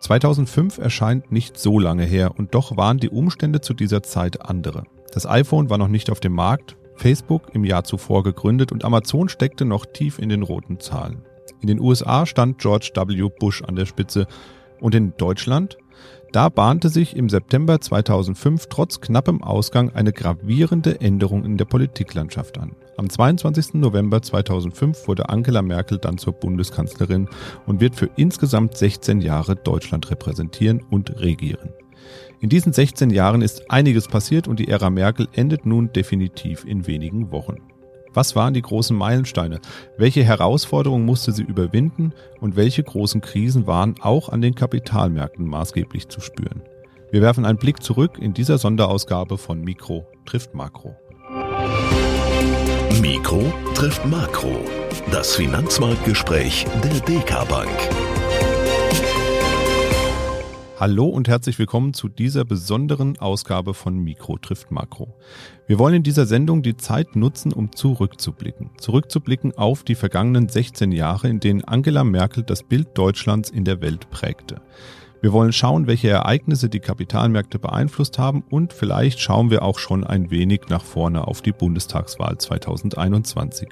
2005 0.00 0.78
erscheint 0.78 1.30
nicht 1.30 1.58
so 1.58 1.78
lange 1.78 2.04
her 2.04 2.32
und 2.36 2.54
doch 2.54 2.76
waren 2.76 2.98
die 2.98 3.10
Umstände 3.10 3.60
zu 3.60 3.74
dieser 3.74 4.02
Zeit 4.02 4.42
andere. 4.42 4.84
Das 5.12 5.26
iPhone 5.26 5.70
war 5.70 5.78
noch 5.78 5.88
nicht 5.88 6.10
auf 6.10 6.20
dem 6.20 6.32
Markt, 6.32 6.76
Facebook 6.96 7.54
im 7.54 7.64
Jahr 7.64 7.84
zuvor 7.84 8.22
gegründet 8.22 8.72
und 8.72 8.84
Amazon 8.84 9.28
steckte 9.28 9.64
noch 9.64 9.86
tief 9.86 10.18
in 10.18 10.28
den 10.28 10.42
roten 10.42 10.80
Zahlen. 10.80 11.22
In 11.60 11.68
den 11.68 11.80
USA 11.80 12.26
stand 12.26 12.58
George 12.58 12.90
W. 12.94 13.28
Bush 13.38 13.62
an 13.62 13.76
der 13.76 13.86
Spitze 13.86 14.26
und 14.80 14.94
in 14.94 15.14
Deutschland 15.16 15.78
da 16.32 16.48
bahnte 16.48 16.90
sich 16.90 17.16
im 17.16 17.28
September 17.28 17.80
2005 17.80 18.66
trotz 18.68 19.00
knappem 19.00 19.42
Ausgang 19.42 19.90
eine 19.90 20.12
gravierende 20.12 21.00
Änderung 21.00 21.44
in 21.44 21.56
der 21.56 21.64
Politiklandschaft 21.64 22.56
an. 22.58 22.76
Am 22.96 23.10
22. 23.10 23.74
November 23.74 24.22
2005 24.22 25.08
wurde 25.08 25.28
Angela 25.28 25.60
Merkel 25.60 25.98
dann 25.98 26.18
zur 26.18 26.34
Bundeskanzlerin 26.34 27.28
und 27.66 27.80
wird 27.80 27.96
für 27.96 28.10
insgesamt 28.16 28.76
16 28.76 29.22
Jahre 29.22 29.56
Deutschland 29.56 30.08
repräsentieren 30.10 30.82
und 30.88 31.18
regieren. 31.18 31.70
In 32.40 32.48
diesen 32.48 32.72
16 32.72 33.10
Jahren 33.10 33.42
ist 33.42 33.68
einiges 33.68 34.06
passiert 34.06 34.46
und 34.46 34.60
die 34.60 34.68
Ära 34.68 34.88
Merkel 34.88 35.26
endet 35.32 35.66
nun 35.66 35.92
definitiv 35.92 36.64
in 36.64 36.86
wenigen 36.86 37.32
Wochen. 37.32 37.56
Was 38.12 38.34
waren 38.34 38.54
die 38.54 38.62
großen 38.62 38.96
Meilensteine? 38.96 39.60
Welche 39.96 40.24
Herausforderungen 40.24 41.04
musste 41.04 41.32
sie 41.32 41.42
überwinden 41.42 42.12
und 42.40 42.56
welche 42.56 42.82
großen 42.82 43.20
Krisen 43.20 43.66
waren 43.66 43.94
auch 44.00 44.28
an 44.28 44.40
den 44.40 44.54
Kapitalmärkten 44.54 45.46
maßgeblich 45.46 46.08
zu 46.08 46.20
spüren? 46.20 46.62
Wir 47.12 47.22
werfen 47.22 47.44
einen 47.44 47.58
Blick 47.58 47.82
zurück 47.82 48.18
in 48.20 48.34
dieser 48.34 48.58
Sonderausgabe 48.58 49.38
von 49.38 49.60
Mikro 49.60 50.06
trifft 50.26 50.54
Makro. 50.54 50.96
Mikro 53.00 53.52
trifft 53.74 54.04
Makro. 54.06 54.60
Das 55.10 55.34
Finanzmarktgespräch 55.34 56.66
der 56.82 57.00
DK 57.00 57.48
Bank. 57.48 58.19
Hallo 60.80 61.04
und 61.04 61.28
herzlich 61.28 61.58
willkommen 61.58 61.92
zu 61.92 62.08
dieser 62.08 62.46
besonderen 62.46 63.18
Ausgabe 63.18 63.74
von 63.74 63.98
Mikro 63.98 64.38
trifft 64.38 64.70
Makro. 64.70 65.14
Wir 65.66 65.78
wollen 65.78 65.96
in 65.96 66.02
dieser 66.02 66.24
Sendung 66.24 66.62
die 66.62 66.78
Zeit 66.78 67.16
nutzen, 67.16 67.52
um 67.52 67.70
zurückzublicken. 67.70 68.70
Zurückzublicken 68.78 69.58
auf 69.58 69.82
die 69.82 69.94
vergangenen 69.94 70.48
16 70.48 70.90
Jahre, 70.92 71.28
in 71.28 71.38
denen 71.38 71.62
Angela 71.64 72.02
Merkel 72.02 72.44
das 72.44 72.62
Bild 72.62 72.96
Deutschlands 72.96 73.50
in 73.50 73.66
der 73.66 73.82
Welt 73.82 74.08
prägte. 74.08 74.62
Wir 75.20 75.34
wollen 75.34 75.52
schauen, 75.52 75.86
welche 75.86 76.08
Ereignisse 76.08 76.70
die 76.70 76.80
Kapitalmärkte 76.80 77.58
beeinflusst 77.58 78.18
haben 78.18 78.42
und 78.48 78.72
vielleicht 78.72 79.20
schauen 79.20 79.50
wir 79.50 79.62
auch 79.62 79.78
schon 79.78 80.02
ein 80.02 80.30
wenig 80.30 80.62
nach 80.70 80.82
vorne 80.82 81.28
auf 81.28 81.42
die 81.42 81.52
Bundestagswahl 81.52 82.38
2021. 82.38 83.68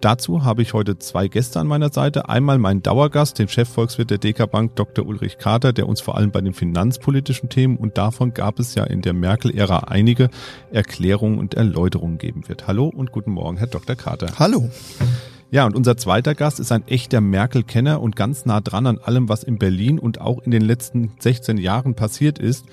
Dazu 0.00 0.44
habe 0.44 0.62
ich 0.62 0.72
heute 0.72 0.98
zwei 0.98 1.28
Gäste 1.28 1.60
an 1.60 1.66
meiner 1.66 1.92
Seite. 1.92 2.30
Einmal 2.30 2.56
meinen 2.56 2.82
Dauergast, 2.82 3.38
den 3.38 3.48
Chefvolkswirt 3.48 4.08
der 4.08 4.16
DK 4.16 4.50
Bank, 4.50 4.74
Dr. 4.74 5.04
Ulrich 5.04 5.36
Kater, 5.36 5.74
der 5.74 5.86
uns 5.86 6.00
vor 6.00 6.16
allem 6.16 6.30
bei 6.30 6.40
den 6.40 6.54
finanzpolitischen 6.54 7.50
Themen 7.50 7.76
und 7.76 7.98
davon 7.98 8.32
gab 8.32 8.58
es 8.58 8.74
ja 8.74 8.84
in 8.84 9.02
der 9.02 9.12
Merkel-Ära 9.12 9.80
einige 9.88 10.30
Erklärungen 10.72 11.38
und 11.38 11.52
Erläuterungen 11.52 12.16
geben 12.16 12.48
wird. 12.48 12.66
Hallo 12.66 12.86
und 12.88 13.12
guten 13.12 13.32
Morgen, 13.32 13.58
Herr 13.58 13.66
Dr. 13.66 13.94
Kater. 13.94 14.28
Hallo. 14.38 14.70
Ja, 15.50 15.66
und 15.66 15.76
unser 15.76 15.98
zweiter 15.98 16.34
Gast 16.34 16.60
ist 16.60 16.72
ein 16.72 16.88
echter 16.88 17.20
Merkel-Kenner 17.20 18.00
und 18.00 18.16
ganz 18.16 18.46
nah 18.46 18.62
dran 18.62 18.86
an 18.86 18.98
allem, 18.98 19.28
was 19.28 19.42
in 19.42 19.58
Berlin 19.58 19.98
und 19.98 20.18
auch 20.22 20.38
in 20.44 20.50
den 20.50 20.62
letzten 20.62 21.12
16 21.18 21.58
Jahren 21.58 21.94
passiert 21.94 22.38
ist. 22.38 22.64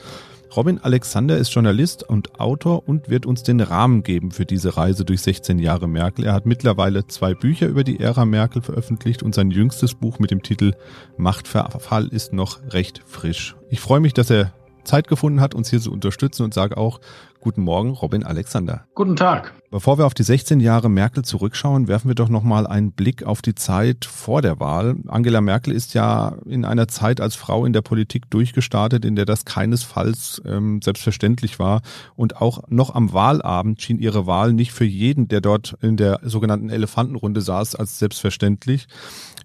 Robin 0.57 0.79
Alexander 0.79 1.37
ist 1.37 1.53
Journalist 1.53 2.01
und 2.01 2.39
Autor 2.39 2.89
und 2.89 3.09
wird 3.09 3.27
uns 3.27 3.43
den 3.43 3.59
Rahmen 3.59 4.01
geben 4.01 4.31
für 4.31 4.47
diese 4.47 4.75
Reise 4.75 5.05
durch 5.05 5.21
16 5.21 5.59
Jahre 5.59 5.87
Merkel. 5.87 6.25
Er 6.25 6.33
hat 6.33 6.47
mittlerweile 6.47 7.05
zwei 7.05 7.35
Bücher 7.35 7.67
über 7.67 7.83
die 7.83 7.99
Ära 7.99 8.25
Merkel 8.25 8.63
veröffentlicht 8.63 9.21
und 9.21 9.35
sein 9.35 9.51
jüngstes 9.51 9.93
Buch 9.93 10.17
mit 10.17 10.31
dem 10.31 10.41
Titel 10.41 10.73
Machtverfall 11.15 12.07
ist 12.07 12.33
noch 12.33 12.57
recht 12.71 13.03
frisch. 13.05 13.55
Ich 13.69 13.79
freue 13.79 13.99
mich, 13.99 14.15
dass 14.15 14.31
er 14.31 14.51
Zeit 14.83 15.07
gefunden 15.07 15.41
hat, 15.41 15.53
uns 15.53 15.69
hier 15.69 15.79
zu 15.79 15.91
unterstützen 15.91 16.41
und 16.41 16.55
sage 16.55 16.75
auch 16.75 17.01
Guten 17.39 17.61
Morgen, 17.61 17.91
Robin 17.91 18.23
Alexander. 18.23 18.85
Guten 18.95 19.15
Tag. 19.15 19.53
Bevor 19.69 19.97
wir 19.97 20.05
auf 20.05 20.13
die 20.13 20.23
16 20.23 20.59
Jahre 20.59 20.89
Merkel 20.89 21.23
zurückschauen, 21.23 21.87
werfen 21.87 22.07
wir 22.07 22.15
doch 22.15 22.29
nochmal 22.29 22.65
einen 22.65 22.93
Blick 22.93 23.23
auf 23.23 23.41
die 23.41 23.53
Zeit 23.53 24.05
vor 24.05 24.41
der 24.41 24.59
Wahl. 24.59 24.95
Angela 25.07 25.41
Merkel 25.41 25.73
ist 25.73 25.93
ja 25.93 26.37
in 26.45 26.63
einer 26.63 26.87
Zeit 26.87 27.19
als 27.19 27.35
Frau 27.35 27.65
in 27.65 27.73
der 27.73 27.81
Politik 27.81 28.29
durchgestartet, 28.29 29.03
in 29.03 29.15
der 29.15 29.25
das 29.25 29.43
keinesfalls 29.43 30.41
ähm, 30.45 30.81
selbstverständlich 30.81 31.59
war. 31.59 31.81
Und 32.15 32.41
auch 32.41 32.63
noch 32.69 32.95
am 32.95 33.11
Wahlabend 33.11 33.81
schien 33.81 33.99
ihre 33.99 34.25
Wahl 34.25 34.53
nicht 34.53 34.71
für 34.71 34.85
jeden, 34.85 35.27
der 35.27 35.41
dort 35.41 35.77
in 35.81 35.97
der 35.97 36.21
sogenannten 36.23 36.69
Elefantenrunde 36.69 37.41
saß, 37.41 37.75
als 37.75 37.99
selbstverständlich. 37.99 38.87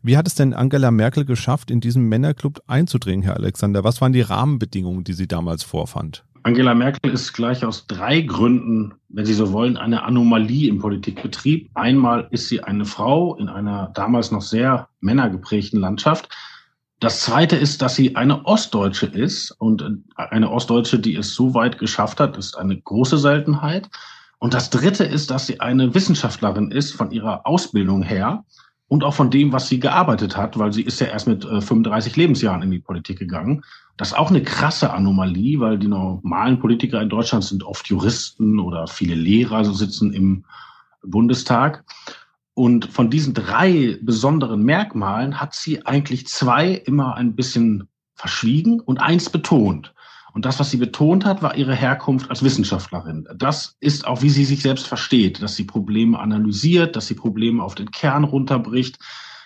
Wie 0.02 0.16
hat 0.16 0.28
es 0.28 0.34
denn 0.34 0.54
Angela 0.54 0.90
Merkel 0.90 1.24
geschafft, 1.24 1.70
in 1.70 1.80
diesem 1.80 2.08
Männerclub 2.08 2.62
einzudringen, 2.66 3.22
Herr 3.22 3.36
Alexander? 3.36 3.84
Was 3.84 4.00
waren 4.00 4.12
die 4.12 4.22
Rahmenbedingungen, 4.22 5.04
die 5.04 5.12
sie 5.14 5.26
damals 5.26 5.62
vorfand? 5.62 6.24
Angela 6.44 6.74
Merkel 6.74 7.12
ist 7.12 7.32
gleich 7.32 7.64
aus 7.64 7.86
drei 7.86 8.20
Gründen, 8.20 8.94
wenn 9.08 9.24
Sie 9.24 9.34
so 9.34 9.52
wollen, 9.52 9.76
eine 9.76 10.02
Anomalie 10.02 10.68
im 10.68 10.78
Politikbetrieb. 10.78 11.70
Einmal 11.74 12.26
ist 12.30 12.48
sie 12.48 12.62
eine 12.62 12.84
Frau 12.84 13.36
in 13.36 13.48
einer 13.48 13.92
damals 13.94 14.32
noch 14.32 14.42
sehr 14.42 14.88
männergeprägten 15.00 15.80
Landschaft. 15.80 16.28
Das 16.98 17.20
zweite 17.20 17.56
ist, 17.56 17.82
dass 17.82 17.96
sie 17.96 18.16
eine 18.16 18.44
Ostdeutsche 18.46 19.06
ist 19.06 19.50
und 19.52 19.84
eine 20.14 20.50
Ostdeutsche, 20.50 20.98
die 20.98 21.16
es 21.16 21.34
so 21.34 21.54
weit 21.54 21.78
geschafft 21.78 22.20
hat, 22.20 22.36
ist 22.36 22.56
eine 22.56 22.80
große 22.80 23.18
Seltenheit. 23.18 23.88
Und 24.38 24.54
das 24.54 24.70
dritte 24.70 25.04
ist, 25.04 25.30
dass 25.30 25.46
sie 25.46 25.60
eine 25.60 25.94
Wissenschaftlerin 25.94 26.70
ist 26.70 26.92
von 26.92 27.10
ihrer 27.10 27.46
Ausbildung 27.46 28.02
her 28.02 28.44
und 28.88 29.04
auch 29.04 29.14
von 29.14 29.30
dem, 29.30 29.52
was 29.52 29.68
sie 29.68 29.80
gearbeitet 29.80 30.36
hat, 30.36 30.58
weil 30.58 30.72
sie 30.72 30.82
ist 30.82 31.00
ja 31.00 31.06
erst 31.06 31.26
mit 31.26 31.44
35 31.44 32.14
äh, 32.16 32.20
Lebensjahren 32.20 32.62
in 32.62 32.70
die 32.70 32.78
Politik 32.78 33.18
gegangen. 33.18 33.64
Das 33.96 34.08
ist 34.08 34.14
auch 34.14 34.30
eine 34.30 34.42
krasse 34.42 34.92
Anomalie, 34.92 35.60
weil 35.60 35.78
die 35.78 35.88
normalen 35.88 36.58
Politiker 36.58 37.00
in 37.00 37.08
Deutschland 37.08 37.44
sind 37.44 37.62
oft 37.62 37.88
Juristen 37.88 38.58
oder 38.58 38.86
viele 38.86 39.14
Lehrer 39.14 39.64
so 39.64 39.72
sitzen 39.72 40.12
im 40.12 40.44
Bundestag. 41.02 41.84
Und 42.54 42.86
von 42.86 43.10
diesen 43.10 43.34
drei 43.34 43.98
besonderen 44.02 44.62
Merkmalen 44.62 45.40
hat 45.40 45.54
sie 45.54 45.86
eigentlich 45.86 46.26
zwei 46.26 46.72
immer 46.72 47.16
ein 47.16 47.34
bisschen 47.34 47.88
verschwiegen 48.14 48.80
und 48.80 48.98
eins 48.98 49.30
betont. 49.30 49.94
Und 50.34 50.46
das, 50.46 50.58
was 50.58 50.70
sie 50.70 50.78
betont 50.78 51.24
hat, 51.24 51.42
war 51.42 51.56
ihre 51.56 51.74
Herkunft 51.74 52.30
als 52.30 52.42
Wissenschaftlerin. 52.42 53.28
Das 53.36 53.76
ist 53.80 54.06
auch, 54.06 54.22
wie 54.22 54.30
sie 54.30 54.46
sich 54.46 54.62
selbst 54.62 54.86
versteht, 54.86 55.42
dass 55.42 55.56
sie 55.56 55.64
Probleme 55.64 56.18
analysiert, 56.18 56.96
dass 56.96 57.06
sie 57.06 57.14
Probleme 57.14 57.62
auf 57.62 57.74
den 57.74 57.90
Kern 57.90 58.24
runterbricht, 58.24 58.98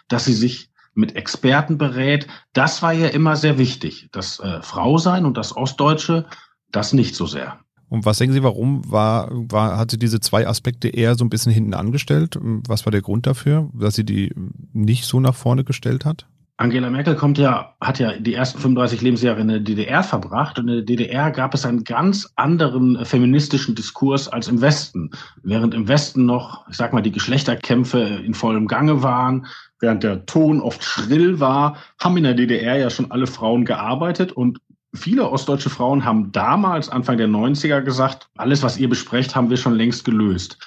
dass 0.08 0.24
sie 0.24 0.34
sich 0.34 0.70
mit 0.96 1.16
Experten 1.16 1.78
berät. 1.78 2.26
Das 2.52 2.82
war 2.82 2.92
ihr 2.92 3.12
immer 3.12 3.36
sehr 3.36 3.58
wichtig. 3.58 4.08
Das 4.12 4.40
äh, 4.40 4.62
Frausein 4.62 5.24
und 5.24 5.36
das 5.36 5.56
Ostdeutsche, 5.56 6.26
das 6.72 6.92
nicht 6.92 7.14
so 7.14 7.26
sehr. 7.26 7.58
Und 7.88 8.04
was 8.04 8.18
denken 8.18 8.34
Sie, 8.34 8.42
warum 8.42 8.90
war, 8.90 9.28
war, 9.30 9.78
hat 9.78 9.92
sie 9.92 9.98
diese 9.98 10.18
zwei 10.18 10.46
Aspekte 10.48 10.88
eher 10.88 11.14
so 11.14 11.24
ein 11.24 11.30
bisschen 11.30 11.52
hinten 11.52 11.74
angestellt? 11.74 12.36
Was 12.40 12.84
war 12.84 12.90
der 12.90 13.02
Grund 13.02 13.26
dafür, 13.26 13.70
dass 13.74 13.94
sie 13.94 14.04
die 14.04 14.34
nicht 14.72 15.04
so 15.04 15.20
nach 15.20 15.36
vorne 15.36 15.62
gestellt 15.62 16.04
hat? 16.04 16.26
Angela 16.58 16.88
Merkel 16.88 17.16
kommt 17.16 17.36
ja, 17.36 17.74
hat 17.82 17.98
ja 17.98 18.18
die 18.18 18.32
ersten 18.32 18.58
35 18.58 19.02
Lebensjahre 19.02 19.42
in 19.42 19.48
der 19.48 19.60
DDR 19.60 20.02
verbracht 20.02 20.58
und 20.58 20.68
in 20.68 20.76
der 20.76 20.84
DDR 20.84 21.30
gab 21.30 21.52
es 21.52 21.66
einen 21.66 21.84
ganz 21.84 22.32
anderen 22.36 23.04
feministischen 23.04 23.74
Diskurs 23.74 24.26
als 24.26 24.48
im 24.48 24.62
Westen. 24.62 25.10
Während 25.42 25.74
im 25.74 25.86
Westen 25.86 26.24
noch, 26.24 26.66
ich 26.70 26.76
sag 26.78 26.94
mal, 26.94 27.02
die 27.02 27.12
Geschlechterkämpfe 27.12 28.00
in 28.00 28.32
vollem 28.32 28.68
Gange 28.68 29.02
waren, 29.02 29.46
während 29.80 30.02
der 30.02 30.26
Ton 30.26 30.60
oft 30.60 30.82
schrill 30.82 31.40
war, 31.40 31.76
haben 32.00 32.16
in 32.16 32.24
der 32.24 32.34
DDR 32.34 32.76
ja 32.76 32.90
schon 32.90 33.10
alle 33.10 33.26
Frauen 33.26 33.64
gearbeitet 33.64 34.32
und 34.32 34.58
viele 34.94 35.28
ostdeutsche 35.28 35.70
Frauen 35.70 36.04
haben 36.04 36.32
damals, 36.32 36.88
Anfang 36.88 37.18
der 37.18 37.28
90er 37.28 37.82
gesagt, 37.82 38.28
alles, 38.36 38.62
was 38.62 38.78
ihr 38.78 38.88
besprecht, 38.88 39.36
haben 39.36 39.50
wir 39.50 39.56
schon 39.56 39.74
längst 39.74 40.04
gelöst 40.04 40.58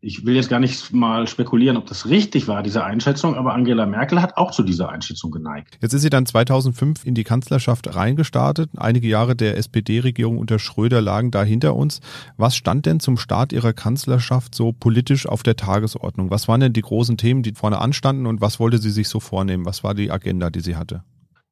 ich 0.00 0.24
will 0.24 0.36
jetzt 0.36 0.48
gar 0.48 0.60
nicht 0.60 0.92
mal 0.92 1.26
spekulieren, 1.26 1.76
ob 1.76 1.86
das 1.86 2.08
richtig 2.08 2.48
war, 2.48 2.62
diese 2.62 2.84
Einschätzung, 2.84 3.34
aber 3.34 3.54
Angela 3.54 3.86
Merkel 3.86 4.20
hat 4.20 4.36
auch 4.36 4.50
zu 4.50 4.62
dieser 4.62 4.90
Einschätzung 4.90 5.30
geneigt. 5.30 5.78
Jetzt 5.80 5.94
ist 5.94 6.02
sie 6.02 6.10
dann 6.10 6.26
2005 6.26 7.04
in 7.04 7.14
die 7.14 7.24
Kanzlerschaft 7.24 7.94
reingestartet. 7.94 8.70
Einige 8.76 9.08
Jahre 9.08 9.34
der 9.34 9.56
SPD-Regierung 9.56 10.38
unter 10.38 10.58
Schröder 10.58 11.00
lagen 11.00 11.30
da 11.30 11.42
hinter 11.42 11.74
uns. 11.74 12.00
Was 12.36 12.56
stand 12.56 12.86
denn 12.86 13.00
zum 13.00 13.16
Start 13.16 13.52
ihrer 13.52 13.72
Kanzlerschaft 13.72 14.54
so 14.54 14.72
politisch 14.72 15.26
auf 15.26 15.42
der 15.42 15.56
Tagesordnung? 15.56 16.30
Was 16.30 16.46
waren 16.46 16.60
denn 16.60 16.72
die 16.72 16.82
großen 16.82 17.16
Themen, 17.16 17.42
die 17.42 17.54
vorne 17.54 17.80
anstanden 17.80 18.26
und 18.26 18.40
was 18.40 18.60
wollte 18.60 18.78
sie 18.78 18.90
sich 18.90 19.08
so 19.08 19.18
vornehmen? 19.18 19.64
Was 19.64 19.82
war 19.82 19.94
die 19.94 20.10
Agenda, 20.10 20.50
die 20.50 20.60
sie 20.60 20.76
hatte? 20.76 21.02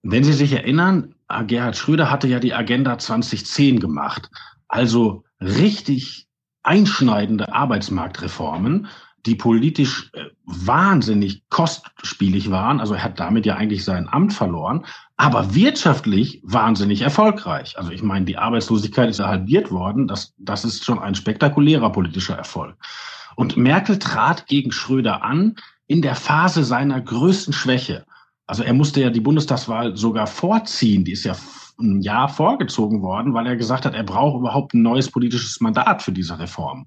Wenn 0.06 0.22
Sie 0.22 0.34
sich 0.34 0.52
erinnern, 0.52 1.14
Gerhard 1.46 1.76
Schröder 1.76 2.10
hatte 2.10 2.28
ja 2.28 2.38
die 2.38 2.52
Agenda 2.52 2.98
2010 2.98 3.80
gemacht. 3.80 4.30
Also 4.68 5.24
richtig 5.40 6.28
einschneidende 6.64 7.52
Arbeitsmarktreformen, 7.52 8.88
die 9.26 9.34
politisch 9.36 10.10
äh, 10.12 10.24
wahnsinnig 10.44 11.48
kostspielig 11.48 12.50
waren. 12.50 12.80
Also 12.80 12.94
er 12.94 13.04
hat 13.04 13.18
damit 13.18 13.46
ja 13.46 13.56
eigentlich 13.56 13.84
sein 13.84 14.08
Amt 14.08 14.32
verloren, 14.32 14.84
aber 15.16 15.54
wirtschaftlich 15.54 16.42
wahnsinnig 16.44 17.00
erfolgreich. 17.02 17.78
Also 17.78 17.90
ich 17.90 18.02
meine, 18.02 18.26
die 18.26 18.36
Arbeitslosigkeit 18.36 19.08
ist 19.08 19.20
ja 19.20 19.28
halbiert 19.28 19.70
worden. 19.70 20.08
Das, 20.08 20.34
das 20.38 20.64
ist 20.64 20.84
schon 20.84 20.98
ein 20.98 21.14
spektakulärer 21.14 21.90
politischer 21.90 22.36
Erfolg. 22.36 22.76
Und 23.36 23.56
Merkel 23.56 23.98
trat 23.98 24.46
gegen 24.46 24.72
Schröder 24.72 25.22
an 25.22 25.56
in 25.86 26.02
der 26.02 26.14
Phase 26.14 26.64
seiner 26.64 27.00
größten 27.00 27.52
Schwäche. 27.52 28.04
Also 28.46 28.62
er 28.62 28.74
musste 28.74 29.00
ja 29.00 29.10
die 29.10 29.20
Bundestagswahl 29.20 29.96
sogar 29.96 30.26
vorziehen. 30.26 31.04
Die 31.04 31.12
ist 31.12 31.24
ja 31.24 31.34
ein 31.78 32.00
Jahr 32.00 32.28
vorgezogen 32.28 33.02
worden, 33.02 33.34
weil 33.34 33.46
er 33.46 33.56
gesagt 33.56 33.84
hat, 33.84 33.94
er 33.94 34.04
braucht 34.04 34.38
überhaupt 34.38 34.74
ein 34.74 34.82
neues 34.82 35.10
politisches 35.10 35.60
Mandat 35.60 36.02
für 36.02 36.12
diese 36.12 36.38
Reform. 36.38 36.86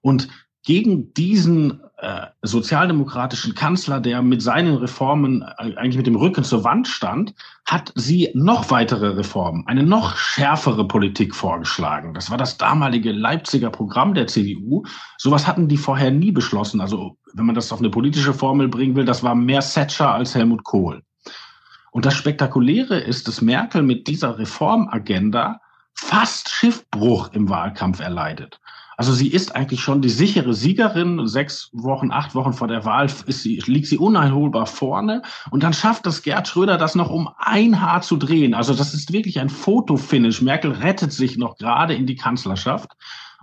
Und 0.00 0.28
gegen 0.64 1.12
diesen 1.14 1.80
äh, 1.98 2.26
sozialdemokratischen 2.42 3.54
Kanzler, 3.54 4.00
der 4.00 4.22
mit 4.22 4.42
seinen 4.42 4.76
Reformen 4.76 5.42
äh, 5.42 5.74
eigentlich 5.76 5.96
mit 5.96 6.06
dem 6.06 6.16
Rücken 6.16 6.44
zur 6.44 6.62
Wand 6.62 6.86
stand, 6.86 7.34
hat 7.66 7.92
sie 7.96 8.30
noch 8.34 8.70
weitere 8.70 9.08
Reformen, 9.08 9.66
eine 9.66 9.82
noch 9.82 10.16
schärfere 10.16 10.86
Politik 10.86 11.34
vorgeschlagen. 11.34 12.14
Das 12.14 12.30
war 12.30 12.38
das 12.38 12.58
damalige 12.58 13.10
Leipziger 13.10 13.70
Programm 13.70 14.14
der 14.14 14.28
CDU. 14.28 14.84
Sowas 15.18 15.46
hatten 15.46 15.66
die 15.66 15.76
vorher 15.76 16.12
nie 16.12 16.30
beschlossen. 16.30 16.80
Also 16.80 17.16
wenn 17.34 17.46
man 17.46 17.56
das 17.56 17.72
auf 17.72 17.80
eine 17.80 17.90
politische 17.90 18.34
Formel 18.34 18.68
bringen 18.68 18.94
will, 18.94 19.04
das 19.04 19.22
war 19.22 19.34
mehr 19.34 19.60
Thatcher 19.60 20.12
als 20.12 20.34
Helmut 20.34 20.62
Kohl. 20.62 21.02
Und 21.92 22.06
das 22.06 22.14
Spektakuläre 22.14 22.98
ist, 22.98 23.28
dass 23.28 23.42
Merkel 23.42 23.82
mit 23.82 24.08
dieser 24.08 24.38
Reformagenda 24.38 25.60
fast 25.92 26.48
Schiffbruch 26.48 27.30
im 27.34 27.50
Wahlkampf 27.50 28.00
erleidet. 28.00 28.58
Also 28.96 29.12
sie 29.12 29.28
ist 29.28 29.54
eigentlich 29.54 29.80
schon 29.80 30.00
die 30.00 30.08
sichere 30.08 30.54
Siegerin. 30.54 31.26
Sechs 31.26 31.68
Wochen, 31.72 32.10
acht 32.10 32.34
Wochen 32.34 32.54
vor 32.54 32.68
der 32.68 32.86
Wahl 32.86 33.10
ist 33.26 33.42
sie, 33.42 33.62
liegt 33.66 33.86
sie 33.86 33.98
uneinholbar 33.98 34.66
vorne. 34.66 35.20
Und 35.50 35.62
dann 35.62 35.74
schafft 35.74 36.06
es 36.06 36.22
Gerd 36.22 36.48
Schröder, 36.48 36.78
das 36.78 36.94
noch 36.94 37.10
um 37.10 37.28
ein 37.36 37.80
Haar 37.80 38.00
zu 38.00 38.16
drehen. 38.16 38.54
Also 38.54 38.74
das 38.74 38.94
ist 38.94 39.12
wirklich 39.12 39.38
ein 39.38 39.50
Fotofinish. 39.50 40.40
Merkel 40.40 40.72
rettet 40.72 41.12
sich 41.12 41.36
noch 41.36 41.56
gerade 41.56 41.94
in 41.94 42.06
die 42.06 42.16
Kanzlerschaft. 42.16 42.90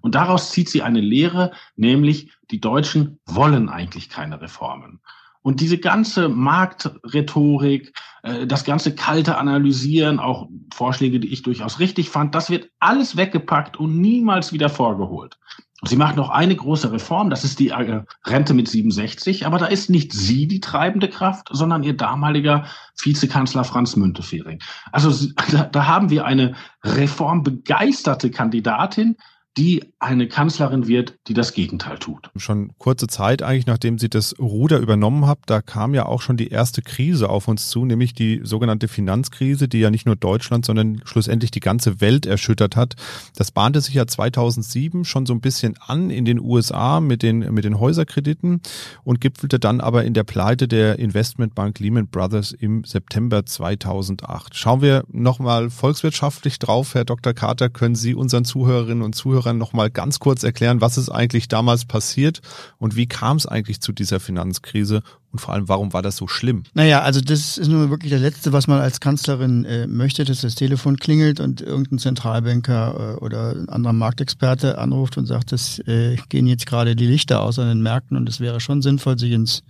Und 0.01 0.15
daraus 0.15 0.51
zieht 0.51 0.69
sie 0.69 0.81
eine 0.81 1.01
Lehre, 1.01 1.51
nämlich 1.75 2.31
die 2.49 2.61
Deutschen 2.61 3.19
wollen 3.25 3.69
eigentlich 3.69 4.09
keine 4.09 4.41
Reformen. 4.41 5.01
Und 5.41 5.62
diese 5.62 5.77
ganze 5.77 6.30
Marktrhetorik, 6.30 7.94
äh, 8.24 8.45
das 8.45 8.65
ganze 8.65 8.94
kalte 8.94 9.38
Analysieren, 9.38 10.19
auch 10.19 10.47
Vorschläge, 10.74 11.19
die 11.19 11.31
ich 11.31 11.44
durchaus 11.44 11.80
richtig 11.80 12.09
fand, 12.09 12.36
das 12.36 12.50
wird 12.50 12.69
alles 12.80 13.15
weggepackt 13.15 13.77
und 13.77 14.00
niemals 14.00 14.51
wieder 14.53 14.69
vorgeholt. 14.69 15.38
Sie 15.83 15.95
macht 15.95 16.18
noch 16.18 16.30
eine 16.30 16.57
große 16.57 16.91
Reform, 16.91 17.30
das 17.30 17.45
ist 17.45 17.57
die 17.59 17.69
äh, 17.69 18.03
Rente 18.25 18.53
mit 18.53 18.68
67, 18.68 19.45
aber 19.45 19.57
da 19.59 19.68
ist 19.68 19.89
nicht 19.89 20.12
sie 20.12 20.45
die 20.45 20.59
treibende 20.59 21.07
Kraft, 21.07 21.47
sondern 21.51 21.83
ihr 21.83 21.95
damaliger 21.95 22.65
Vizekanzler 23.01 23.63
Franz 23.63 23.95
Müntefering. 23.95 24.62
Also 24.92 25.31
da 25.71 25.88
haben 25.88 26.09
wir 26.09 26.25
eine 26.25 26.56
reformbegeisterte 26.83 28.30
Kandidatin, 28.30 29.15
die 29.57 29.83
eine 29.99 30.27
Kanzlerin 30.27 30.87
wird, 30.87 31.15
die 31.27 31.33
das 31.33 31.53
Gegenteil 31.53 31.97
tut. 31.97 32.29
Schon 32.35 32.71
kurze 32.77 33.07
Zeit 33.07 33.41
eigentlich, 33.41 33.65
nachdem 33.65 33.97
sie 33.97 34.09
das 34.09 34.37
Ruder 34.39 34.79
übernommen 34.79 35.25
hat, 35.25 35.39
da 35.47 35.61
kam 35.61 35.93
ja 35.93 36.05
auch 36.05 36.21
schon 36.21 36.37
die 36.37 36.49
erste 36.49 36.81
Krise 36.81 37.29
auf 37.29 37.47
uns 37.47 37.69
zu, 37.69 37.83
nämlich 37.83 38.13
die 38.13 38.41
sogenannte 38.43 38.87
Finanzkrise, 38.87 39.67
die 39.67 39.79
ja 39.79 39.89
nicht 39.89 40.05
nur 40.05 40.15
Deutschland, 40.15 40.65
sondern 40.65 41.01
schlussendlich 41.03 41.51
die 41.51 41.59
ganze 41.59 41.99
Welt 41.99 42.25
erschüttert 42.25 42.75
hat. 42.75 42.95
Das 43.35 43.51
bahnte 43.51 43.81
sich 43.81 43.95
ja 43.95 44.07
2007 44.07 45.03
schon 45.03 45.25
so 45.25 45.33
ein 45.33 45.41
bisschen 45.41 45.75
an 45.85 46.09
in 46.09 46.25
den 46.25 46.39
USA 46.39 47.01
mit 47.01 47.23
den, 47.23 47.39
mit 47.53 47.65
den 47.65 47.79
Häuserkrediten 47.79 48.61
und 49.03 49.19
gipfelte 49.19 49.59
dann 49.59 49.81
aber 49.81 50.05
in 50.05 50.13
der 50.13 50.23
Pleite 50.23 50.67
der 50.67 50.99
Investmentbank 50.99 51.79
Lehman 51.79 52.07
Brothers 52.07 52.51
im 52.51 52.83
September 52.83 53.45
2008. 53.45 54.55
Schauen 54.55 54.81
wir 54.81 55.03
nochmal 55.11 55.69
volkswirtschaftlich 55.69 56.59
drauf, 56.59 56.93
Herr 56.93 57.03
Dr. 57.05 57.33
Carter, 57.33 57.69
können 57.69 57.95
Sie 57.95 58.13
unseren 58.13 58.45
Zuhörerinnen 58.45 59.03
und 59.03 59.15
Zuhörern 59.15 59.38
Zuhörern 59.39 59.57
noch 59.57 59.74
mal 59.74 59.89
ganz 59.89 60.19
kurz 60.19 60.44
erklären, 60.44 60.81
was 60.81 60.97
ist 60.97 61.09
eigentlich 61.09 61.47
damals 61.47 61.86
passiert 61.86 62.41
und 62.77 62.95
wie 62.95 63.07
kam 63.07 63.38
es 63.38 63.45
eigentlich 63.45 63.81
zu 63.81 63.91
dieser 63.91 64.19
Finanzkrise 64.19 65.01
und 65.31 65.39
vor 65.39 65.53
allem, 65.53 65.69
warum 65.69 65.94
war 65.94 66.01
das 66.01 66.18
so 66.18 66.27
schlimm? 66.27 66.63
Naja, 66.74 67.01
also 67.01 67.21
das 67.21 67.57
ist 67.57 67.68
nur 67.68 67.89
wirklich 67.89 68.12
das 68.12 68.21
Letzte, 68.21 68.51
was 68.51 68.68
man 68.68 68.81
als 68.81 69.00
Kanzlerin 69.00 69.63
äh, 69.63 69.88
möchte, 69.88 70.25
dass 70.25 70.41
das 70.41 70.56
Telefon 70.56 70.97
klingelt 70.97 71.39
und 71.39 71.62
irgendein 71.62 72.00
Zentralbanker 72.00 73.15
äh, 73.18 73.24
oder 73.24 73.51
ein 73.51 73.69
anderer 73.69 73.94
Marktexperte 73.94 74.77
anruft 74.77 75.18
und 75.18 75.25
sagt, 75.25 75.53
es 75.53 75.80
äh, 75.88 76.18
gehen 76.30 76.47
jetzt 76.47 76.65
gerade 76.65 76.95
die 76.95 77.07
Lichter 77.07 77.42
aus 77.42 77.59
an 77.59 77.69
den 77.69 77.81
Märkten 77.81 78.18
und 78.18 78.27
es 78.27 78.39
wäre 78.39 78.59
schon 78.59 78.81
sinnvoll, 78.81 79.18
sich 79.18 79.31
ins 79.31 79.63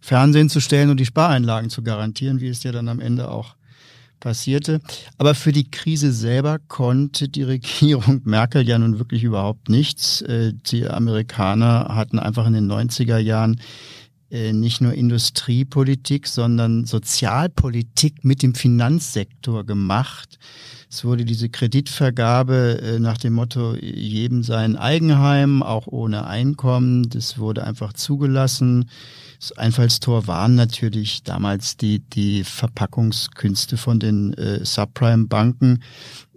Fernsehen 0.00 0.48
zu 0.48 0.60
stellen 0.60 0.90
und 0.90 0.98
die 0.98 1.06
Spareinlagen 1.06 1.68
zu 1.68 1.82
garantieren, 1.82 2.40
wie 2.40 2.48
es 2.48 2.62
ja 2.62 2.72
dann 2.72 2.88
am 2.88 3.00
Ende 3.00 3.30
auch 3.30 3.54
passierte. 4.20 4.80
Aber 5.18 5.34
für 5.34 5.52
die 5.52 5.70
Krise 5.70 6.12
selber 6.12 6.58
konnte 6.68 7.28
die 7.28 7.42
Regierung 7.42 8.20
Merkel 8.24 8.68
ja 8.68 8.78
nun 8.78 8.98
wirklich 8.98 9.24
überhaupt 9.24 9.68
nichts. 9.68 10.22
Äh, 10.22 10.52
die 10.54 10.86
Amerikaner 10.86 11.88
hatten 11.94 12.18
einfach 12.18 12.46
in 12.46 12.52
den 12.52 12.70
90er 12.70 13.18
Jahren 13.18 13.60
äh, 14.30 14.52
nicht 14.52 14.80
nur 14.80 14.94
Industriepolitik, 14.94 16.28
sondern 16.28 16.84
Sozialpolitik 16.84 18.24
mit 18.24 18.42
dem 18.42 18.54
Finanzsektor 18.54 19.64
gemacht. 19.64 20.38
Es 20.88 21.04
wurde 21.04 21.24
diese 21.24 21.48
Kreditvergabe 21.48 22.80
äh, 22.80 22.98
nach 23.00 23.18
dem 23.18 23.32
Motto, 23.32 23.74
jedem 23.74 24.42
sein 24.44 24.76
Eigenheim, 24.76 25.62
auch 25.62 25.88
ohne 25.88 26.26
Einkommen. 26.26 27.08
Das 27.08 27.38
wurde 27.38 27.64
einfach 27.64 27.92
zugelassen. 27.92 28.88
Das 29.40 29.52
Einfallstor 29.52 30.26
waren 30.26 30.54
natürlich 30.54 31.22
damals 31.22 31.78
die, 31.78 32.00
die 32.00 32.44
Verpackungskünste 32.44 33.78
von 33.78 33.98
den 33.98 34.34
äh, 34.34 34.62
Subprime-Banken. 34.62 35.82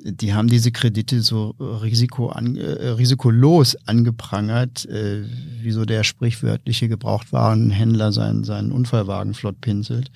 Die 0.05 0.33
haben 0.33 0.47
diese 0.47 0.71
Kredite 0.71 1.21
so 1.21 1.49
risiko 1.59 2.29
an, 2.29 2.55
äh, 2.55 2.87
risikolos 2.89 3.75
angeprangert, 3.87 4.85
äh, 4.85 5.23
wie 5.61 5.71
so 5.71 5.83
der 5.83 6.05
sprichwörtliche 6.05 6.87
Gebrauchtwarenhändler 6.87 8.13
seinen, 8.13 8.45
seinen 8.45 8.71
Unfallwagen 8.71 9.33
flott 9.33 9.59
pinselt. 9.59 10.09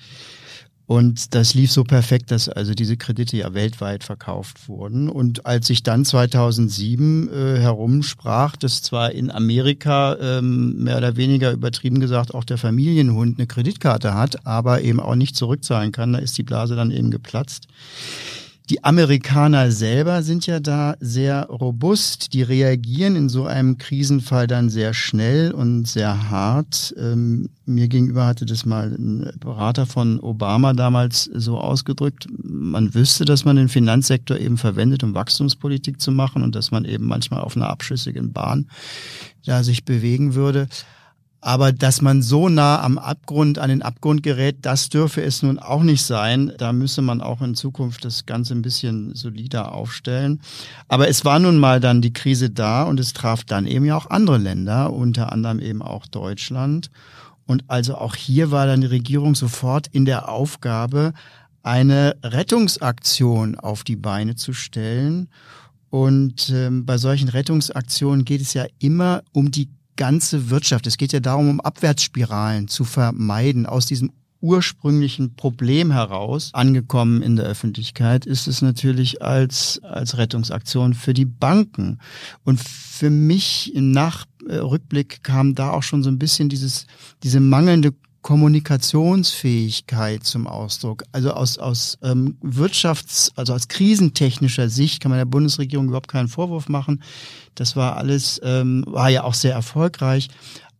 Und 0.88 1.34
das 1.34 1.52
lief 1.52 1.70
so 1.70 1.84
perfekt, 1.84 2.30
dass 2.30 2.48
also 2.48 2.72
diese 2.72 2.96
Kredite 2.96 3.36
ja 3.36 3.52
weltweit 3.52 4.04
verkauft 4.04 4.70
wurden. 4.70 5.10
Und 5.10 5.44
als 5.44 5.66
sich 5.66 5.82
dann 5.82 6.06
2007 6.06 7.28
äh, 7.28 7.58
herumsprach, 7.58 8.56
dass 8.56 8.80
zwar 8.80 9.12
in 9.12 9.30
Amerika 9.30 10.16
ähm, 10.18 10.84
mehr 10.84 10.96
oder 10.96 11.18
weniger 11.18 11.52
übertrieben 11.52 12.00
gesagt 12.00 12.34
auch 12.34 12.44
der 12.44 12.56
Familienhund 12.56 13.38
eine 13.38 13.46
Kreditkarte 13.46 14.14
hat, 14.14 14.46
aber 14.46 14.80
eben 14.80 14.98
auch 14.98 15.14
nicht 15.14 15.36
zurückzahlen 15.36 15.92
kann, 15.92 16.14
da 16.14 16.20
ist 16.20 16.38
die 16.38 16.42
Blase 16.42 16.74
dann 16.74 16.90
eben 16.90 17.10
geplatzt. 17.10 17.68
Die 18.70 18.84
Amerikaner 18.84 19.70
selber 19.72 20.22
sind 20.22 20.46
ja 20.46 20.60
da 20.60 20.94
sehr 21.00 21.46
robust. 21.46 22.34
Die 22.34 22.42
reagieren 22.42 23.16
in 23.16 23.30
so 23.30 23.46
einem 23.46 23.78
Krisenfall 23.78 24.46
dann 24.46 24.68
sehr 24.68 24.92
schnell 24.92 25.52
und 25.52 25.88
sehr 25.88 26.28
hart. 26.28 26.94
Ähm, 26.98 27.48
mir 27.64 27.88
gegenüber 27.88 28.26
hatte 28.26 28.44
das 28.44 28.66
mal 28.66 28.92
ein 28.92 29.30
Berater 29.40 29.86
von 29.86 30.20
Obama 30.20 30.74
damals 30.74 31.30
so 31.32 31.58
ausgedrückt. 31.58 32.26
Man 32.42 32.92
wüsste, 32.92 33.24
dass 33.24 33.46
man 33.46 33.56
den 33.56 33.70
Finanzsektor 33.70 34.36
eben 34.38 34.58
verwendet, 34.58 35.02
um 35.02 35.14
Wachstumspolitik 35.14 35.98
zu 35.98 36.12
machen 36.12 36.42
und 36.42 36.54
dass 36.54 36.70
man 36.70 36.84
eben 36.84 37.06
manchmal 37.06 37.40
auf 37.40 37.56
einer 37.56 37.70
abschüssigen 37.70 38.34
Bahn 38.34 38.68
da 39.46 39.62
sich 39.64 39.86
bewegen 39.86 40.34
würde. 40.34 40.68
Aber 41.40 41.72
dass 41.72 42.02
man 42.02 42.20
so 42.20 42.48
nah 42.48 42.82
am 42.82 42.98
Abgrund, 42.98 43.58
an 43.58 43.68
den 43.68 43.82
Abgrund 43.82 44.24
gerät, 44.24 44.56
das 44.62 44.88
dürfe 44.88 45.22
es 45.22 45.42
nun 45.42 45.58
auch 45.58 45.84
nicht 45.84 46.02
sein. 46.02 46.52
Da 46.58 46.72
müsse 46.72 47.00
man 47.00 47.20
auch 47.20 47.40
in 47.42 47.54
Zukunft 47.54 48.04
das 48.04 48.26
Ganze 48.26 48.54
ein 48.54 48.62
bisschen 48.62 49.14
solider 49.14 49.72
aufstellen. 49.72 50.40
Aber 50.88 51.08
es 51.08 51.24
war 51.24 51.38
nun 51.38 51.58
mal 51.58 51.78
dann 51.78 52.02
die 52.02 52.12
Krise 52.12 52.50
da 52.50 52.82
und 52.82 52.98
es 52.98 53.12
traf 53.12 53.44
dann 53.44 53.66
eben 53.66 53.84
ja 53.84 53.96
auch 53.96 54.10
andere 54.10 54.38
Länder, 54.38 54.92
unter 54.92 55.30
anderem 55.32 55.60
eben 55.60 55.80
auch 55.80 56.06
Deutschland. 56.06 56.90
Und 57.46 57.64
also 57.68 57.94
auch 57.94 58.16
hier 58.16 58.50
war 58.50 58.66
dann 58.66 58.80
die 58.80 58.88
Regierung 58.88 59.34
sofort 59.34 59.86
in 59.86 60.04
der 60.04 60.28
Aufgabe, 60.28 61.12
eine 61.62 62.16
Rettungsaktion 62.22 63.54
auf 63.54 63.84
die 63.84 63.96
Beine 63.96 64.34
zu 64.34 64.52
stellen. 64.52 65.28
Und 65.90 66.50
ähm, 66.50 66.84
bei 66.84 66.98
solchen 66.98 67.28
Rettungsaktionen 67.28 68.24
geht 68.24 68.42
es 68.42 68.54
ja 68.54 68.66
immer 68.78 69.22
um 69.32 69.50
die 69.50 69.70
ganze 69.98 70.48
Wirtschaft. 70.48 70.86
Es 70.86 70.96
geht 70.96 71.12
ja 71.12 71.20
darum, 71.20 71.50
um 71.50 71.60
Abwärtsspiralen 71.60 72.68
zu 72.68 72.84
vermeiden. 72.84 73.66
Aus 73.66 73.84
diesem 73.84 74.12
ursprünglichen 74.40 75.34
Problem 75.34 75.90
heraus 75.90 76.50
angekommen 76.54 77.22
in 77.22 77.36
der 77.36 77.44
Öffentlichkeit 77.44 78.24
ist 78.24 78.46
es 78.46 78.62
natürlich 78.62 79.20
als, 79.20 79.80
als 79.82 80.16
Rettungsaktion 80.16 80.94
für 80.94 81.12
die 81.12 81.24
Banken. 81.24 81.98
Und 82.44 82.60
für 82.60 83.10
mich 83.10 83.74
im 83.74 83.90
Nachrückblick 83.90 85.24
kam 85.24 85.54
da 85.54 85.72
auch 85.72 85.82
schon 85.82 86.02
so 86.02 86.10
ein 86.10 86.18
bisschen 86.18 86.48
dieses, 86.48 86.86
diese 87.22 87.40
mangelnde 87.40 87.92
Kommunikationsfähigkeit 88.22 90.24
zum 90.24 90.46
Ausdruck. 90.46 91.04
Also 91.12 91.32
aus, 91.32 91.58
aus 91.58 91.98
ähm, 92.02 92.36
Wirtschafts-, 92.42 93.32
also 93.36 93.54
aus 93.54 93.68
krisentechnischer 93.68 94.68
Sicht 94.68 95.00
kann 95.00 95.10
man 95.10 95.18
der 95.18 95.24
Bundesregierung 95.24 95.88
überhaupt 95.88 96.08
keinen 96.08 96.28
Vorwurf 96.28 96.68
machen. 96.68 97.02
Das 97.54 97.76
war 97.76 97.96
alles, 97.96 98.40
ähm, 98.44 98.84
war 98.86 99.08
ja 99.08 99.24
auch 99.24 99.34
sehr 99.34 99.52
erfolgreich. 99.52 100.28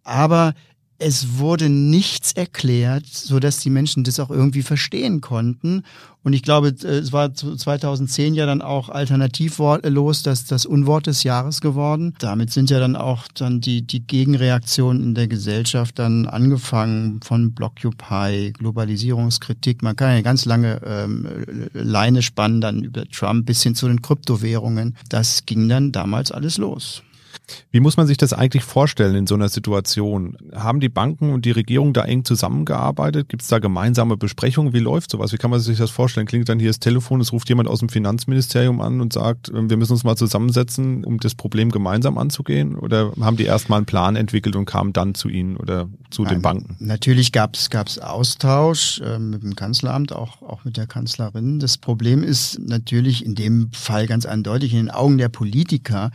Aber 0.02 0.54
es 0.98 1.38
wurde 1.38 1.68
nichts 1.68 2.32
erklärt, 2.32 3.06
so 3.06 3.38
dass 3.38 3.60
die 3.60 3.70
Menschen 3.70 4.02
das 4.02 4.18
auch 4.18 4.30
irgendwie 4.30 4.62
verstehen 4.62 5.20
konnten. 5.20 5.84
Und 6.24 6.32
ich 6.32 6.42
glaube, 6.42 6.74
äh, 6.82 6.98
es 6.98 7.12
war 7.12 7.32
2010 7.32 8.34
ja 8.34 8.46
dann 8.46 8.60
auch 8.60 8.88
alternativlos 8.88 10.22
das, 10.22 10.44
das 10.44 10.66
Unwort 10.66 11.06
des 11.06 11.22
Jahres 11.22 11.60
geworden. 11.60 12.14
Damit 12.18 12.50
sind 12.50 12.70
ja 12.70 12.80
dann 12.80 12.96
auch 12.96 13.28
dann 13.28 13.60
die, 13.60 13.82
die 13.82 14.00
Gegenreaktionen 14.00 15.02
in 15.02 15.14
der 15.14 15.28
Gesellschaft 15.28 15.98
dann 16.00 16.26
angefangen 16.26 17.20
von 17.22 17.52
Blockupy, 17.52 18.52
Globalisierungskritik. 18.58 19.82
Man 19.82 19.94
kann 19.94 20.16
ja 20.16 20.22
ganz 20.22 20.44
lange 20.44 20.80
ähm, 20.84 21.28
Leine 21.72 22.22
spannen, 22.22 22.60
dann 22.60 22.82
über 22.82 23.08
Trump 23.08 23.46
bis 23.46 23.62
hin 23.62 23.76
zu 23.76 23.86
den 23.86 24.02
Kryptowährungen. 24.02 24.96
Das 25.08 25.46
ging 25.46 25.68
dann 25.68 25.92
damals 25.92 26.32
alles 26.32 26.58
los. 26.58 27.02
Wie 27.70 27.80
muss 27.80 27.96
man 27.96 28.06
sich 28.06 28.16
das 28.16 28.32
eigentlich 28.32 28.64
vorstellen 28.64 29.14
in 29.14 29.26
so 29.26 29.34
einer 29.34 29.48
Situation? 29.48 30.36
Haben 30.54 30.80
die 30.80 30.88
Banken 30.88 31.32
und 31.32 31.44
die 31.44 31.50
Regierung 31.50 31.92
da 31.92 32.04
eng 32.04 32.24
zusammengearbeitet? 32.24 33.28
Gibt 33.28 33.42
es 33.42 33.48
da 33.48 33.58
gemeinsame 33.58 34.16
Besprechungen? 34.16 34.72
Wie 34.72 34.78
läuft 34.78 35.10
sowas? 35.10 35.32
Wie 35.32 35.36
kann 35.36 35.50
man 35.50 35.60
sich 35.60 35.78
das 35.78 35.90
vorstellen? 35.90 36.26
Klingt 36.26 36.48
dann 36.48 36.58
hier 36.58 36.68
das 36.68 36.80
Telefon, 36.80 37.20
es 37.20 37.32
ruft 37.32 37.48
jemand 37.48 37.68
aus 37.68 37.80
dem 37.80 37.88
Finanzministerium 37.88 38.80
an 38.80 39.00
und 39.00 39.12
sagt, 39.12 39.48
äh, 39.48 39.68
wir 39.68 39.76
müssen 39.76 39.92
uns 39.92 40.04
mal 40.04 40.16
zusammensetzen, 40.16 41.04
um 41.04 41.18
das 41.18 41.34
Problem 41.34 41.70
gemeinsam 41.70 42.18
anzugehen? 42.18 42.76
Oder 42.76 43.12
haben 43.20 43.36
die 43.36 43.44
erst 43.44 43.68
mal 43.68 43.76
einen 43.76 43.86
Plan 43.86 44.16
entwickelt 44.16 44.56
und 44.56 44.64
kamen 44.64 44.92
dann 44.92 45.14
zu 45.14 45.28
Ihnen 45.28 45.56
oder 45.56 45.88
zu 46.10 46.22
Nein, 46.22 46.34
den 46.34 46.42
Banken? 46.42 46.76
Natürlich 46.78 47.32
gab 47.32 47.54
es 47.54 47.98
Austausch 47.98 49.00
äh, 49.00 49.18
mit 49.18 49.42
dem 49.42 49.56
Kanzleramt, 49.56 50.12
auch, 50.12 50.42
auch 50.42 50.64
mit 50.64 50.76
der 50.76 50.86
Kanzlerin. 50.86 51.58
Das 51.58 51.78
Problem 51.78 52.22
ist 52.22 52.58
natürlich 52.60 53.24
in 53.24 53.34
dem 53.34 53.70
Fall 53.72 54.06
ganz 54.06 54.26
eindeutig 54.26 54.72
in 54.72 54.78
den 54.78 54.90
Augen 54.90 55.18
der 55.18 55.28
Politiker 55.28 56.10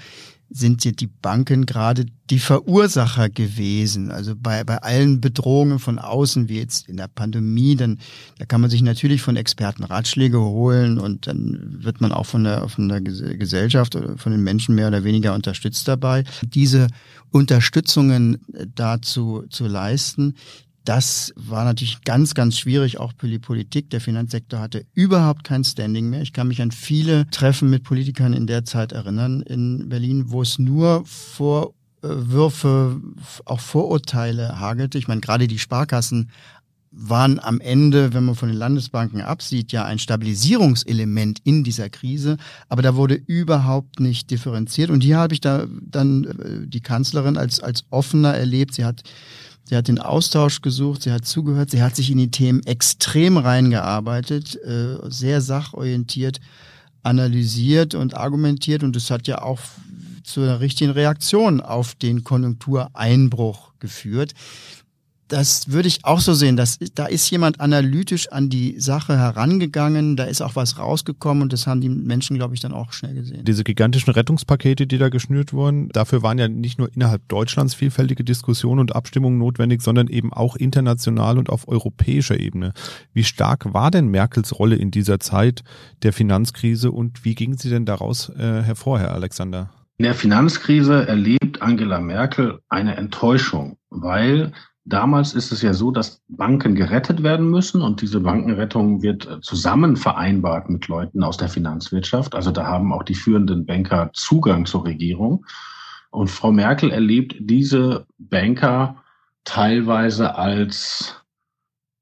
sind 0.56 0.86
ja 0.86 0.92
die 0.92 1.08
Banken 1.08 1.66
gerade 1.66 2.06
die 2.30 2.38
Verursacher 2.38 3.30
gewesen. 3.30 4.12
Also 4.12 4.36
bei, 4.36 4.64
bei 4.64 4.78
allen 4.78 5.20
Bedrohungen 5.20 5.80
von 5.80 5.98
außen, 5.98 6.48
wie 6.48 6.60
jetzt 6.60 6.88
in 6.88 6.98
der 6.98 7.08
Pandemie, 7.08 7.76
dann 7.76 7.98
da 8.38 8.46
kann 8.46 8.62
man 8.62 8.70
sich 8.70 8.84
natürlich 8.84 9.24
von 9.24 9.36
Experten 9.36 9.84
Ratschläge 9.84 10.40
holen 10.40 11.00
und 11.00 11.26
dann 11.26 11.78
wird 11.84 12.02
man 12.02 12.12
auch 12.12 12.28
von 12.28 12.44
der, 12.44 12.70
von 12.70 12.88
der 12.88 13.02
Gesellschaft 13.02 13.96
oder 13.96 14.16
von 14.18 14.32
den 14.32 14.44
Menschen 14.44 14.76
mehr 14.76 14.90
oder 14.90 15.04
weniger 15.04 15.34
unterstützt 15.34 15.88
dabei. 15.88 16.24
Diese 16.44 16.88
Unterstützungen 17.32 18.38
dazu 18.76 19.46
zu 19.50 19.66
leisten, 19.66 20.36
das 20.86 21.34
war 21.36 21.64
natürlich 21.64 22.02
ganz, 22.02 22.34
ganz 22.34 22.58
schwierig, 22.58 23.00
auch 23.00 23.14
für 23.18 23.28
die 23.28 23.40
Politik. 23.40 23.90
Der 23.90 24.02
Finanzsektor 24.02 24.60
hatte 24.60 24.86
überhaupt 24.94 25.44
kein 25.44 25.64
Standing 25.64 26.10
mehr. 26.10 26.22
Ich 26.22 26.34
kann 26.34 26.48
mich 26.48 26.62
an 26.62 26.72
viele 26.72 27.28
Treffen 27.30 27.70
mit 27.70 27.84
Politikern 27.84 28.34
in 28.34 28.48
der 28.48 28.66
Zeit 28.66 28.92
erinnern 28.92 29.42
in 29.44 29.88
Berlin, 29.88 30.26
wo 30.28 30.42
es 30.42 30.60
nur 30.60 31.06
Vorwürfe, 31.06 33.00
auch 33.46 33.60
Vorurteile 33.62 34.60
hagelte. 34.60 34.98
Ich 34.98 35.08
meine, 35.08 35.22
gerade 35.22 35.48
die 35.48 35.60
Sparkassen 35.60 36.30
waren 36.96 37.40
am 37.40 37.60
Ende, 37.60 38.14
wenn 38.14 38.26
man 38.26 38.36
von 38.36 38.50
den 38.50 38.58
Landesbanken 38.58 39.22
absieht, 39.22 39.72
ja 39.72 39.84
ein 39.84 39.98
Stabilisierungselement 39.98 41.40
in 41.44 41.64
dieser 41.64 41.90
Krise, 41.90 42.38
aber 42.70 42.84
da 42.84 42.96
wurde 42.96 43.16
überhaupt 43.16 44.00
nicht 44.00 44.30
differenziert. 44.30 44.92
Und 44.92 45.02
hier 45.02 45.18
habe 45.18 45.34
ich 45.34 45.42
da 45.42 45.66
dann 45.82 46.24
äh, 46.26 46.68
die 46.68 46.82
Kanzlerin 46.82 47.38
als, 47.38 47.62
als 47.62 47.86
offener 47.90 48.36
erlebt. 48.36 48.76
Sie 48.76 48.86
hat 48.86 49.02
Sie 49.66 49.76
hat 49.76 49.88
den 49.88 50.00
Austausch 50.00 50.62
gesucht, 50.62 51.04
sie 51.04 51.12
hat 51.12 51.26
zugehört, 51.26 51.72
sie 51.72 51.82
hat 51.82 51.96
sich 51.96 52.12
in 52.12 52.18
die 52.18 52.32
Themen 52.32 52.64
extrem 52.66 53.38
reingearbeitet, 53.38 54.56
äh, 54.64 54.98
sehr 55.10 55.42
sachorientiert 55.42 56.40
analysiert 57.04 57.96
und 57.96 58.16
argumentiert 58.16 58.84
und 58.84 58.96
es 58.96 59.12
hat 59.12 59.28
ja 59.28 59.42
auch 59.42 59.60
zu 60.24 60.42
einer 60.42 60.62
richtigen 60.62 60.92
Reaktion 60.92 61.60
auf 61.60 61.96
den 61.96 62.24
Konjunktureinbruch 62.24 63.74
geführt 63.80 64.34
das 65.34 65.72
würde 65.72 65.88
ich 65.88 66.06
auch 66.06 66.20
so 66.20 66.34
sehen. 66.34 66.56
Dass, 66.56 66.78
da 66.94 67.08
ist 67.08 67.30
jemand 67.32 67.60
analytisch 67.60 68.32
an 68.32 68.50
die 68.50 68.80
Sache 68.80 69.18
herangegangen, 69.18 70.16
da 70.16 70.26
ist 70.26 70.42
auch 70.42 70.56
was 70.56 70.78
rausgekommen 70.78 71.44
und 71.44 71.54
das 71.54 71.66
haben 71.66 71.82
die 71.82 71.90
Menschen, 71.90 72.38
glaube 72.38 72.54
ich, 72.54 72.62
dann 72.62 72.72
auch 72.72 72.94
schnell 72.94 73.16
gesehen. 73.16 73.44
Diese 73.44 73.64
gigantischen 73.64 74.14
Rettungspakete, 74.14 74.86
die 74.86 74.98
da 75.00 75.10
geschnürt 75.10 75.52
wurden, 75.52 75.90
dafür 75.90 76.22
waren 76.22 76.38
ja 76.38 76.48
nicht 76.48 76.78
nur 76.78 76.94
innerhalb 76.94 77.28
Deutschlands 77.30 77.74
vielfältige 77.74 78.24
Diskussionen 78.24 78.80
und 78.80 78.96
Abstimmungen 78.96 79.40
notwendig, 79.40 79.82
sondern 79.82 80.08
eben 80.08 80.32
auch 80.32 80.56
international 80.56 81.40
und 81.40 81.50
auf 81.50 81.68
europäischer 81.68 82.40
Ebene. 82.40 82.74
Wie 83.14 83.24
stark 83.24 83.74
war 83.74 83.90
denn 83.90 84.08
Merkels 84.10 84.60
Rolle 84.60 84.76
in 84.76 84.92
dieser 84.92 85.20
Zeit 85.20 85.64
der 86.04 86.14
Finanzkrise 86.14 86.92
und 86.92 87.26
wie 87.26 87.34
ging 87.34 87.58
sie 87.58 87.72
denn 87.72 87.86
daraus 87.86 88.30
äh, 88.30 88.62
hervor, 88.62 89.00
Herr 89.00 89.14
Alexander? 89.14 89.72
In 89.98 90.04
der 90.06 90.16
Finanzkrise 90.16 91.08
erlebt 91.08 91.62
Angela 91.62 92.00
Merkel 92.00 92.60
eine 92.70 92.98
Enttäuschung, 92.98 93.78
weil 93.90 94.52
Damals 94.86 95.34
ist 95.34 95.54
es 95.54 95.62
ja 95.62 95.74
so, 95.74 95.92
dass 95.92 96.22
Banken 96.28 96.76
gerettet 96.76 97.24
werden 97.24 97.50
müssen 97.50 97.82
und 97.82 98.02
diese 98.02 98.20
Bankenrettung 98.20 99.02
wird 99.02 99.26
äh, 99.28 99.40
zusammen 99.40 99.96
vereinbart 99.96 100.70
mit 100.70 100.90
Leuten 100.90 101.24
aus 101.24 101.38
der 101.38 101.48
Finanzwirtschaft. 101.48 102.36
Also 102.36 102.52
da 102.52 102.66
haben 102.66 102.92
auch 102.92 103.04
die 103.04 103.16
führenden 103.16 103.66
Banker 103.66 104.10
Zugang 104.14 104.66
zur 104.66 104.86
Regierung. 104.86 105.46
Und 106.12 106.30
Frau 106.30 106.52
Merkel 106.52 106.92
erlebt 106.92 107.36
diese 107.40 108.06
Banker 108.18 108.98
teilweise 109.46 110.36
als, 110.36 111.16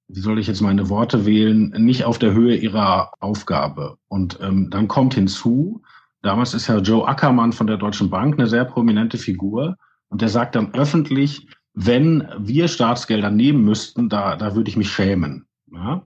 wie 0.07 0.19
soll 0.19 0.39
ich 0.39 0.47
jetzt 0.47 0.61
meine 0.61 0.89
Worte 0.89 1.25
wählen, 1.27 1.69
nicht 1.77 2.05
auf 2.05 2.17
der 2.17 2.33
Höhe 2.33 2.55
ihrer 2.55 3.11
Aufgabe. 3.19 3.97
Und 4.07 4.39
ähm, 4.41 4.71
dann 4.71 4.87
kommt 4.87 5.13
hinzu, 5.13 5.83
damals 6.23 6.55
ist 6.55 6.67
ja 6.67 6.79
Joe 6.79 7.07
Ackermann 7.07 7.53
von 7.53 7.67
der 7.67 7.77
Deutschen 7.77 8.09
Bank 8.09 8.39
eine 8.39 8.47
sehr 8.47 8.65
prominente 8.65 9.19
Figur 9.19 9.77
und 10.09 10.21
der 10.21 10.29
sagt 10.29 10.55
dann 10.55 10.73
öffentlich, 10.73 11.47
wenn 11.73 12.27
wir 12.37 12.67
Staatsgelder 12.67 13.31
nehmen 13.31 13.63
müssten, 13.63 14.09
da, 14.09 14.35
da 14.35 14.55
würde 14.55 14.69
ich 14.69 14.77
mich 14.77 14.91
schämen. 14.91 15.45
Ja? 15.71 16.05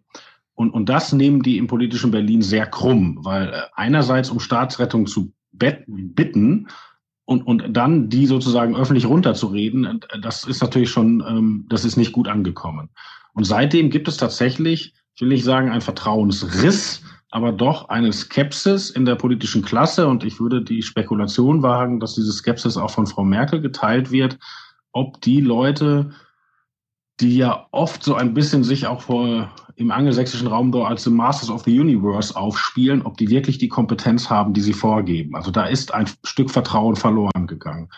Und, 0.53 0.72
und 0.72 0.88
das 0.88 1.12
nehmen 1.12 1.41
die 1.41 1.57
im 1.57 1.67
politischen 1.67 2.12
Berlin 2.12 2.41
sehr 2.41 2.65
krumm, 2.65 3.19
weil 3.22 3.50
äh, 3.50 3.62
einerseits 3.74 4.29
um 4.29 4.39
Staatsrettung 4.39 5.05
zu 5.05 5.34
bitten 5.51 6.67
und, 7.25 7.41
und 7.43 7.75
dann 7.75 8.10
die 8.10 8.25
sozusagen 8.25 8.75
öffentlich 8.75 9.05
runterzureden, 9.05 9.86
äh, 9.86 10.19
das 10.19 10.45
ist 10.45 10.62
natürlich 10.62 10.89
schon, 10.89 11.24
ähm, 11.27 11.65
das 11.69 11.84
ist 11.84 11.98
nicht 11.98 12.13
gut 12.13 12.27
angekommen. 12.27 12.89
Und 13.34 13.43
seitdem 13.43 13.89
gibt 13.89 14.07
es 14.07 14.17
tatsächlich, 14.17 14.93
ich 15.15 15.22
will 15.22 15.29
nicht 15.29 15.43
sagen, 15.43 15.69
ein 15.69 15.81
Vertrauensriss, 15.81 17.01
aber 17.31 17.51
doch 17.51 17.89
eine 17.89 18.13
Skepsis 18.13 18.89
in 18.89 19.03
der 19.03 19.15
politischen 19.15 19.62
Klasse. 19.62 20.07
Und 20.07 20.24
ich 20.24 20.39
würde 20.39 20.62
die 20.62 20.81
Spekulation 20.81 21.63
wagen, 21.63 22.00
dass 22.00 22.15
diese 22.15 22.31
Skepsis 22.31 22.77
auch 22.77 22.91
von 22.91 23.07
Frau 23.07 23.25
Merkel 23.25 23.60
geteilt 23.60 24.12
wird, 24.12 24.38
ob 24.96 25.20
die 25.22 25.42
Leute, 25.42 26.12
die 27.20 27.36
ja 27.36 27.68
oft 27.72 28.02
so 28.02 28.16
ein 28.16 28.34
bisschen 28.34 28.64
sich 28.64 28.88
auch 28.88 29.02
vor, 29.02 29.52
im 29.75 29.92
angelsächsischen 29.92 30.48
Raum 30.48 30.72
dort 30.72 30.90
als 30.90 31.04
The 31.04 31.10
Masters 31.10 31.50
of 31.50 31.64
the 31.64 31.80
Universe 31.80 32.34
aufspielen, 32.34 33.02
ob 33.02 33.18
die 33.18 33.30
wirklich 33.30 33.58
die 33.58 33.68
Kompetenz 33.68 34.30
haben, 34.30 34.54
die 34.54 34.62
sie 34.62 34.74
vorgeben. 34.74 35.36
Also 35.36 35.52
da 35.52 35.66
ist 35.66 35.94
ein 35.94 36.10
Stück 36.24 36.50
Vertrauen 36.50 36.96
verloren 36.96 37.46
gegangen. 37.46 37.90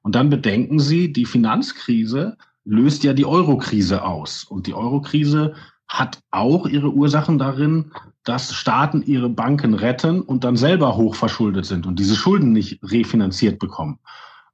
Und 0.00 0.14
dann 0.14 0.30
bedenken 0.30 0.78
Sie, 0.78 1.12
die 1.12 1.26
Finanzkrise 1.26 2.38
löst 2.64 3.04
ja 3.04 3.12
die 3.12 3.26
Eurokrise 3.26 4.02
aus. 4.02 4.44
Und 4.44 4.66
die 4.66 4.74
Eurokrise 4.74 5.54
hat 5.88 6.20
auch 6.30 6.66
ihre 6.66 6.90
Ursachen 6.90 7.36
darin, 7.38 7.92
dass 8.24 8.54
Staaten 8.54 9.02
ihre 9.02 9.28
Banken 9.28 9.74
retten 9.74 10.22
und 10.22 10.42
dann 10.42 10.56
selber 10.56 10.96
hochverschuldet 10.96 11.66
sind 11.66 11.86
und 11.86 11.98
diese 11.98 12.16
Schulden 12.16 12.52
nicht 12.52 12.80
refinanziert 12.82 13.58
bekommen. 13.58 13.98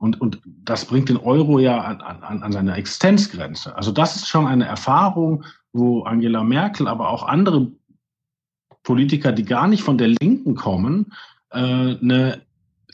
Und, 0.03 0.21
und 0.21 0.41
das 0.45 0.85
bringt 0.85 1.11
den 1.11 1.17
Euro 1.17 1.61
ja 1.61 1.81
an, 1.81 2.01
an, 2.01 2.43
an 2.43 2.51
seine 2.51 2.75
Existenzgrenze. 2.75 3.77
Also 3.77 3.93
das 3.93 4.17
ist 4.17 4.27
schon 4.27 4.49
eine 4.49 4.67
Erfahrung, 4.67 5.45
wo 5.73 6.03
Angela 6.03 6.43
Merkel, 6.43 6.89
aber 6.89 7.09
auch 7.09 7.23
andere 7.23 7.71
Politiker, 8.83 9.31
die 9.31 9.45
gar 9.45 9.69
nicht 9.69 9.85
von 9.85 9.99
der 9.99 10.09
Linken 10.09 10.57
kommen, 10.57 11.13
äh, 11.51 11.59
eine 11.59 12.43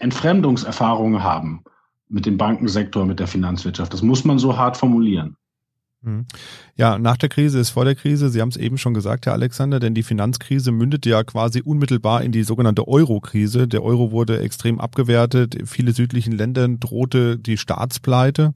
Entfremdungserfahrung 0.00 1.22
haben 1.22 1.64
mit 2.10 2.26
dem 2.26 2.36
Bankensektor, 2.36 3.06
mit 3.06 3.20
der 3.20 3.26
Finanzwirtschaft. 3.26 3.94
Das 3.94 4.02
muss 4.02 4.26
man 4.26 4.38
so 4.38 4.58
hart 4.58 4.76
formulieren. 4.76 5.34
Mhm. 6.00 6.26
Ja, 6.76 6.96
nach 6.98 7.16
der 7.16 7.28
Krise 7.28 7.58
ist 7.58 7.70
vor 7.70 7.84
der 7.84 7.96
Krise. 7.96 8.30
Sie 8.30 8.40
haben 8.40 8.50
es 8.50 8.56
eben 8.56 8.78
schon 8.78 8.94
gesagt, 8.94 9.26
Herr 9.26 9.32
Alexander, 9.32 9.80
denn 9.80 9.94
die 9.94 10.04
Finanzkrise 10.04 10.70
mündete 10.70 11.10
ja 11.10 11.24
quasi 11.24 11.60
unmittelbar 11.60 12.22
in 12.22 12.30
die 12.30 12.44
sogenannte 12.44 12.86
Euro-Krise. 12.86 13.66
Der 13.66 13.82
Euro 13.82 14.12
wurde 14.12 14.40
extrem 14.40 14.80
abgewertet. 14.80 15.56
Viele 15.64 15.92
südlichen 15.92 16.32
Ländern 16.32 16.78
drohte 16.78 17.36
die 17.36 17.56
Staatspleite. 17.56 18.52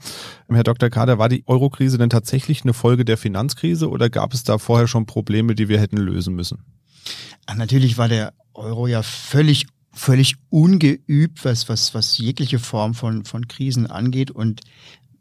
Herr 0.49 0.65
Dr. 0.65 0.91
Kader, 0.91 1.19
war 1.19 1.29
die 1.29 1.43
Euro-Krise 1.47 1.99
denn 1.99 2.11
tatsächlich 2.11 2.63
eine 2.63 2.75
Folge 2.75 3.05
der 3.05 3.17
Finanzkrise 3.17 3.89
oder 3.89 4.09
gab 4.09 4.35
es 4.35 4.45
da 4.45 4.59
vorher 4.59 4.87
schon 4.87 5.07
Probleme, 5.07 5.55
die 5.55 5.69
wir 5.69 5.81
hätten 5.81 5.97
lösen 5.97 6.35
müssen? 6.35 6.65
Natürlich 7.57 7.99
war 7.99 8.09
der 8.09 8.35
Euro 8.55 8.87
ja 8.87 9.03
völlig 9.03 9.67
völlig 9.95 10.37
ungeübt, 10.49 11.45
was, 11.45 11.69
was, 11.69 11.95
was 11.95 12.17
jegliche 12.17 12.59
Form 12.59 12.95
von, 12.95 13.25
von 13.25 13.47
Krisen 13.47 13.87
angeht. 13.87 14.31
Und 14.31 14.63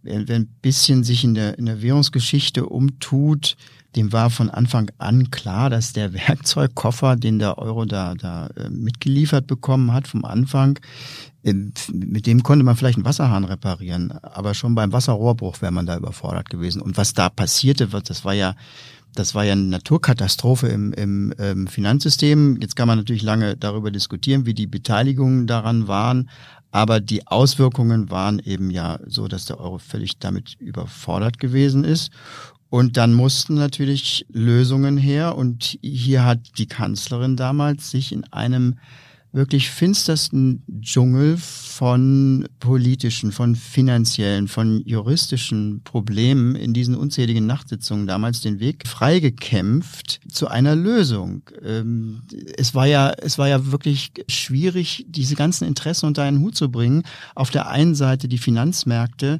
wer, 0.03 0.27
wer 0.27 0.38
ein 0.38 0.48
bisschen 0.62 1.03
sich 1.03 1.24
in 1.24 1.34
der, 1.34 1.58
in 1.58 1.65
der 1.65 1.81
Währungsgeschichte 1.81 2.65
umtut, 2.65 3.55
dem 3.96 4.13
war 4.13 4.29
von 4.29 4.50
Anfang 4.50 4.89
an 5.00 5.31
klar, 5.31 5.70
dass 5.70 5.93
der 5.93 6.13
Werkzeugkoffer, 6.13 7.15
den 7.15 7.39
der 7.39 7.58
Euro 7.58 7.86
da, 7.86 8.15
da 8.15 8.48
äh, 8.48 8.70
mitgeliefert 8.70 9.48
bekommen 9.48 9.91
hat 9.91 10.08
vom 10.08 10.24
Anfang, 10.24 10.79
äh, 11.43 11.53
mit 11.91 12.25
dem 12.25 12.43
konnte 12.43 12.63
man 12.63 12.75
vielleicht 12.75 12.98
einen 12.98 13.05
Wasserhahn 13.05 13.43
reparieren, 13.43 14.12
aber 14.12 14.53
schon 14.53 14.75
beim 14.75 14.93
Wasserrohrbruch 14.93 15.62
wäre 15.62 15.74
man 15.74 15.86
da 15.86 15.98
überfordert 15.98 16.50
gewesen. 16.50 16.81
Und 16.81 16.98
was 16.98 17.13
da 17.13 17.29
passierte, 17.29 17.88
das 17.88 18.24
war 18.24 18.34
ja 18.34 18.55
das 19.13 19.36
war 19.36 19.43
ja 19.43 19.51
eine 19.53 19.63
Naturkatastrophe 19.63 20.67
im, 20.67 20.93
im 20.93 21.34
ähm, 21.38 21.67
Finanzsystem. 21.67 22.58
Jetzt 22.62 22.77
kann 22.77 22.88
man 22.88 22.98
natürlich 22.98 23.24
lange 23.24 23.58
darüber 23.58 23.91
diskutieren, 23.91 24.46
wie 24.46 24.53
die 24.53 24.67
Beteiligungen 24.67 25.48
daran 25.48 25.89
waren. 25.89 26.29
Aber 26.72 27.00
die 27.00 27.28
Auswirkungen 27.28 28.10
waren 28.10 28.40
eben 28.40 28.72
ja 28.72 29.00
so, 29.06 29.28
dass 29.28 29.46
der 29.46 29.60
Euro 29.60 29.78
völlig 29.78 30.18
damit 30.20 30.56
überfordert 30.60 31.38
gewesen 31.38 31.84
ist. 31.84 32.12
Und 32.70 32.96
dann 32.96 33.13
mussten 33.13 33.56
natürlich 33.56 34.25
Lösungen 34.30 34.98
her. 34.98 35.38
Und 35.38 35.78
hier 35.82 36.24
hat 36.24 36.58
die 36.58 36.68
Kanzlerin 36.68 37.36
damals 37.36 37.92
sich 37.92 38.13
in 38.13 38.24
einem 38.32 38.78
wirklich 39.34 39.70
finstersten 39.70 40.64
Dschungel 40.82 41.38
von 41.38 42.48
politischen, 42.60 43.32
von 43.32 43.56
finanziellen, 43.56 44.48
von 44.48 44.82
juristischen 44.86 45.82
Problemen 45.84 46.56
in 46.56 46.74
diesen 46.74 46.96
unzähligen 46.96 47.46
Nachtsitzungen 47.46 48.08
damals 48.08 48.42
den 48.42 48.60
Weg 48.60 48.88
freigekämpft 48.88 50.20
zu 50.30 50.48
einer 50.48 50.76
Lösung. 50.76 51.44
Ähm, 51.64 52.24
es 52.58 52.76
war 52.76 52.88
ja, 52.88 53.12
es 53.12 53.38
war 53.38 53.48
ja 53.48 53.72
wirklich 53.72 54.12
schwierig, 54.28 55.06
diese 55.08 55.36
ganzen 55.36 55.66
Interessen 55.66 56.08
unter 56.08 56.24
einen 56.24 56.40
Hut 56.40 56.56
zu 56.56 56.70
bringen. 56.70 57.04
Auf 57.34 57.52
der 57.52 57.70
einen 57.70 57.96
Seite 57.96 58.28
die 58.28 58.38
Finanzmärkte, 58.38 59.40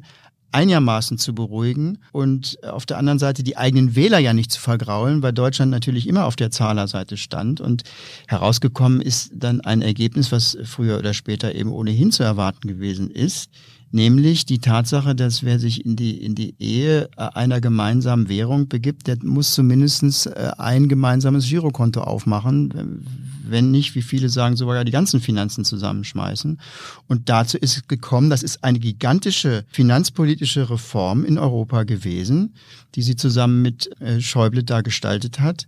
einigermaßen 0.52 1.18
zu 1.18 1.34
beruhigen 1.34 1.98
und 2.12 2.58
auf 2.64 2.86
der 2.86 2.98
anderen 2.98 3.18
Seite 3.18 3.42
die 3.42 3.56
eigenen 3.56 3.96
Wähler 3.96 4.18
ja 4.18 4.32
nicht 4.32 4.52
zu 4.52 4.60
vergraulen, 4.60 5.22
weil 5.22 5.32
Deutschland 5.32 5.70
natürlich 5.70 6.06
immer 6.06 6.26
auf 6.26 6.36
der 6.36 6.50
Zahlerseite 6.50 7.16
stand. 7.16 7.60
Und 7.60 7.82
herausgekommen 8.28 9.00
ist 9.00 9.32
dann 9.34 9.60
ein 9.62 9.82
Ergebnis, 9.82 10.30
was 10.30 10.56
früher 10.64 10.98
oder 10.98 11.14
später 11.14 11.54
eben 11.54 11.72
ohnehin 11.72 12.12
zu 12.12 12.22
erwarten 12.22 12.68
gewesen 12.68 13.10
ist, 13.10 13.50
nämlich 13.92 14.46
die 14.46 14.58
Tatsache, 14.58 15.14
dass 15.14 15.42
wer 15.42 15.58
sich 15.58 15.84
in 15.84 15.96
die, 15.96 16.22
in 16.22 16.34
die 16.34 16.54
Ehe 16.58 17.08
einer 17.16 17.60
gemeinsamen 17.60 18.28
Währung 18.28 18.68
begibt, 18.68 19.06
der 19.06 19.18
muss 19.22 19.52
zumindest 19.54 20.26
äh, 20.26 20.50
ein 20.58 20.88
gemeinsames 20.88 21.48
Girokonto 21.48 22.00
aufmachen, 22.00 23.04
wenn 23.48 23.70
nicht, 23.70 23.94
wie 23.94 24.02
viele 24.02 24.28
sagen, 24.28 24.56
sogar 24.56 24.84
die 24.84 24.92
ganzen 24.92 25.20
Finanzen 25.20 25.64
zusammenschmeißen. 25.64 26.60
Und 27.08 27.28
dazu 27.28 27.58
ist 27.58 27.76
es 27.76 27.88
gekommen, 27.88 28.30
das 28.30 28.42
ist 28.42 28.64
eine 28.64 28.78
gigantische 28.78 29.64
finanzpolitische 29.70 30.70
Reform 30.70 31.24
in 31.24 31.38
Europa 31.38 31.84
gewesen, 31.84 32.54
die 32.94 33.02
sie 33.02 33.16
zusammen 33.16 33.62
mit 33.62 33.90
äh, 34.00 34.20
Schäuble 34.20 34.64
da 34.64 34.80
gestaltet 34.80 35.40
hat 35.40 35.66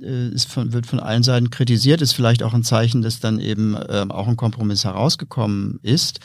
ist 0.00 0.50
von, 0.50 0.72
wird 0.72 0.86
von 0.86 1.00
allen 1.00 1.24
Seiten 1.24 1.50
kritisiert, 1.50 2.02
ist 2.02 2.12
vielleicht 2.12 2.44
auch 2.44 2.54
ein 2.54 2.62
Zeichen, 2.62 3.02
dass 3.02 3.18
dann 3.18 3.40
eben 3.40 3.74
äh, 3.74 4.06
auch 4.08 4.28
ein 4.28 4.36
Kompromiss 4.36 4.84
herausgekommen 4.84 5.80
ist. 5.82 6.20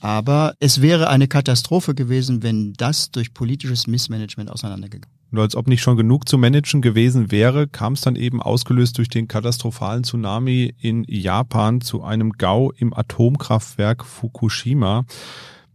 Aber 0.00 0.54
es 0.60 0.80
wäre 0.80 1.10
eine 1.10 1.28
Katastrophe 1.28 1.94
gewesen, 1.94 2.42
wenn 2.42 2.72
das 2.72 3.10
durch 3.10 3.34
politisches 3.34 3.86
Missmanagement 3.86 4.50
auseinandergegangen 4.50 5.19
und 5.32 5.38
als 5.38 5.54
ob 5.54 5.68
nicht 5.68 5.82
schon 5.82 5.96
genug 5.96 6.28
zu 6.28 6.38
managen 6.38 6.82
gewesen 6.82 7.30
wäre, 7.30 7.68
kam 7.68 7.92
es 7.92 8.00
dann 8.00 8.16
eben 8.16 8.42
ausgelöst 8.42 8.98
durch 8.98 9.08
den 9.08 9.28
katastrophalen 9.28 10.04
Tsunami 10.04 10.74
in 10.78 11.04
Japan 11.06 11.80
zu 11.80 12.02
einem 12.02 12.32
Gau 12.32 12.72
im 12.72 12.92
Atomkraftwerk 12.92 14.04
Fukushima 14.04 15.04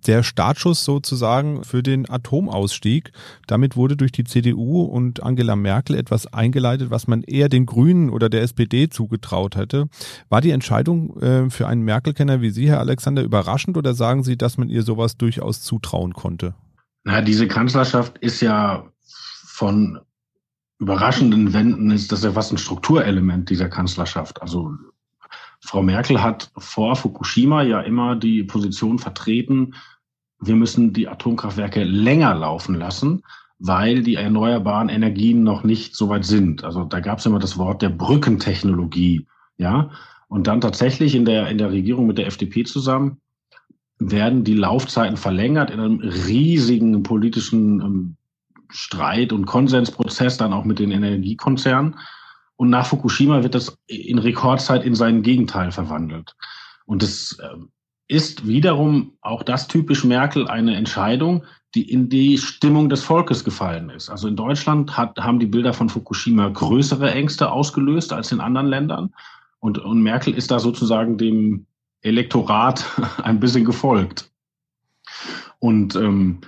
der 0.08 0.24
Startschuss 0.24 0.86
sozusagen 0.86 1.64
für 1.64 1.84
den 1.84 2.10
Atomausstieg. 2.10 3.12
Damit 3.48 3.76
wurde 3.76 3.98
durch 3.98 4.12
die 4.12 4.24
CDU 4.24 4.84
und 4.84 5.24
Angela 5.24 5.56
Merkel 5.56 5.96
etwas 5.96 6.32
eingeleitet, 6.32 6.90
was 6.92 7.08
man 7.08 7.24
eher 7.24 7.50
den 7.50 7.66
Grünen 7.66 8.10
oder 8.10 8.30
der 8.30 8.42
SPD 8.44 8.90
zugetraut 8.90 9.56
hätte. 9.56 9.88
War 10.30 10.42
die 10.42 10.52
Entscheidung 10.52 11.20
äh, 11.22 11.50
für 11.50 11.68
einen 11.68 11.82
Merkel-Kenner 11.82 12.42
wie 12.42 12.52
Sie, 12.52 12.70
Herr 12.70 12.80
Alexander, 12.80 13.24
überraschend 13.24 13.78
oder 13.78 13.94
sagen 13.94 14.24
Sie, 14.24 14.38
dass 14.38 14.58
man 14.58 14.70
ihr 14.70 14.84
sowas 14.84 15.18
durchaus 15.18 15.62
zutrauen 15.62 16.14
konnte? 16.14 16.54
Na, 17.04 17.22
diese 17.22 17.48
Kanzlerschaft 17.48 18.18
ist 18.20 18.42
ja 18.42 18.86
von 19.56 20.00
überraschenden 20.80 21.54
Wenden, 21.54 21.90
ist 21.92 22.12
das 22.12 22.24
ja 22.24 22.34
fast 22.34 22.52
ein 22.52 22.58
Strukturelement 22.58 23.50
dieser 23.50 23.70
Kanzlerschaft. 23.70 24.42
Also 24.42 24.74
Frau 25.62 25.82
Merkel 25.82 26.22
hat 26.22 26.52
vor 26.58 26.98
Fukushima 26.98 27.64
ja 27.64 27.80
immer 27.80 28.18
die 28.18 28.44
Position 28.44 29.00
vertreten, 29.00 29.74
wir 30.42 30.58
müssen 30.58 30.92
die 30.92 31.08
Atomkraftwerke 31.08 31.86
länger 31.86 32.36
laufen 32.36 32.76
lassen, 32.76 33.24
weil 33.58 34.04
die 34.04 34.16
erneuerbaren 34.16 34.90
Energien 34.90 35.44
noch 35.44 35.64
nicht 35.64 35.96
so 35.96 36.10
weit 36.10 36.26
sind. 36.26 36.66
Also 36.66 36.84
da 36.84 37.00
gab 37.00 37.20
es 37.20 37.26
immer 37.26 37.40
das 37.40 37.58
Wort 37.58 37.82
der 37.82 37.90
Brückentechnologie, 37.90 39.26
ja. 39.58 39.90
Und 40.28 40.48
dann 40.48 40.60
tatsächlich 40.60 41.16
in 41.16 41.24
der, 41.24 41.48
in 41.48 41.58
der 41.58 41.72
Regierung 41.72 42.08
mit 42.08 42.18
der 42.18 42.28
FDP 42.28 42.66
zusammen 42.66 43.22
werden 43.98 44.44
die 44.44 44.56
Laufzeiten 44.56 45.16
verlängert 45.16 45.72
in 45.72 45.80
einem 45.80 46.00
riesigen 46.00 47.04
politischen 47.04 47.80
ähm, 47.80 48.18
Streit 48.70 49.32
und 49.34 49.46
Konsensprozess 49.46 50.38
dann 50.38 50.54
auch 50.54 50.66
mit 50.66 50.80
den 50.80 50.92
Energiekonzernen. 50.92 51.96
Und 52.58 52.70
nach 52.70 52.86
Fukushima 52.86 53.44
wird 53.44 53.56
das 53.56 53.78
in 53.88 54.20
Rekordzeit 54.20 54.84
in 54.86 54.96
sein 54.96 55.22
Gegenteil 55.24 55.72
verwandelt. 55.72 56.36
Und 56.86 57.04
das 57.04 57.38
ähm, 57.44 57.70
ist 58.08 58.48
wiederum 58.48 59.14
auch 59.22 59.44
das 59.44 59.68
typisch 59.68 60.04
Merkel 60.04 60.48
eine 60.48 60.76
Entscheidung, 60.76 61.44
die 61.74 61.90
in 61.92 62.08
die 62.08 62.38
Stimmung 62.38 62.88
des 62.90 63.04
Volkes 63.04 63.44
gefallen 63.44 63.90
ist. 63.90 64.10
Also 64.10 64.28
in 64.28 64.36
Deutschland 64.36 64.96
hat, 64.96 65.18
haben 65.18 65.40
die 65.40 65.46
Bilder 65.46 65.74
von 65.74 65.90
Fukushima 65.90 66.48
größere 66.48 67.12
Ängste 67.12 67.52
ausgelöst 67.52 68.14
als 68.14 68.32
in 68.32 68.40
anderen 68.40 68.68
Ländern. 68.68 69.14
Und, 69.60 69.80
und 69.80 70.02
Merkel 70.02 70.34
ist 70.34 70.52
da 70.52 70.60
sozusagen 70.60 71.18
dem 71.18 71.66
Elektorat 72.02 72.86
ein 73.24 73.40
bisschen 73.40 73.66
gefolgt. 73.66 74.32
Und 75.60 75.96
ähm, 75.96 76.40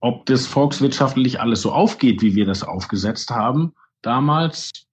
ob 0.00 0.26
das 0.26 0.46
volkswirtschaftlich 0.46 1.40
alles 1.40 1.62
so 1.62 1.72
aufgeht, 1.72 2.22
wie 2.22 2.34
wir 2.34 2.46
das 2.46 2.62
aufgesetzt 2.62 3.30
haben 3.30 3.72
damals, 4.02 4.86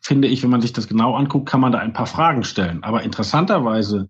finde 0.00 0.28
ich, 0.28 0.42
wenn 0.42 0.50
man 0.50 0.60
sich 0.60 0.72
das 0.72 0.86
genau 0.86 1.14
anguckt, 1.14 1.48
kann 1.48 1.60
man 1.60 1.72
da 1.72 1.78
ein 1.78 1.92
paar 1.92 2.06
Fragen 2.06 2.44
stellen. 2.44 2.84
Aber 2.84 3.02
interessanterweise 3.02 4.08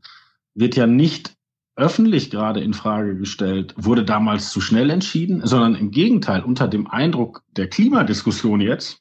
wird 0.54 0.76
ja 0.76 0.86
nicht 0.86 1.34
öffentlich 1.76 2.30
gerade 2.30 2.60
in 2.60 2.74
Frage 2.74 3.16
gestellt, 3.16 3.74
wurde 3.76 4.04
damals 4.04 4.50
zu 4.50 4.60
schnell 4.60 4.90
entschieden, 4.90 5.44
sondern 5.44 5.74
im 5.74 5.90
Gegenteil, 5.90 6.42
unter 6.42 6.68
dem 6.68 6.86
Eindruck 6.86 7.42
der 7.56 7.68
Klimadiskussion 7.68 8.60
jetzt 8.60 9.00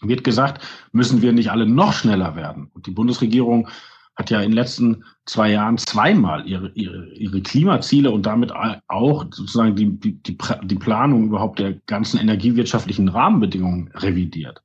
wird 0.00 0.24
gesagt, 0.24 0.66
müssen 0.92 1.20
wir 1.20 1.32
nicht 1.32 1.50
alle 1.50 1.66
noch 1.66 1.92
schneller 1.92 2.36
werden. 2.36 2.70
Und 2.72 2.86
die 2.86 2.90
Bundesregierung 2.90 3.68
hat 4.20 4.30
ja 4.30 4.40
in 4.40 4.50
den 4.50 4.56
letzten 4.56 5.02
zwei 5.24 5.50
Jahren 5.50 5.78
zweimal 5.78 6.46
ihre, 6.46 6.70
ihre, 6.74 7.08
ihre 7.14 7.40
Klimaziele 7.40 8.10
und 8.10 8.26
damit 8.26 8.52
auch 8.52 9.24
sozusagen 9.30 9.74
die, 9.74 9.98
die, 9.98 10.22
die, 10.22 10.36
die 10.64 10.74
Planung 10.74 11.24
überhaupt 11.24 11.58
der 11.58 11.72
ganzen 11.86 12.20
energiewirtschaftlichen 12.20 13.08
Rahmenbedingungen 13.08 13.90
revidiert. 13.94 14.62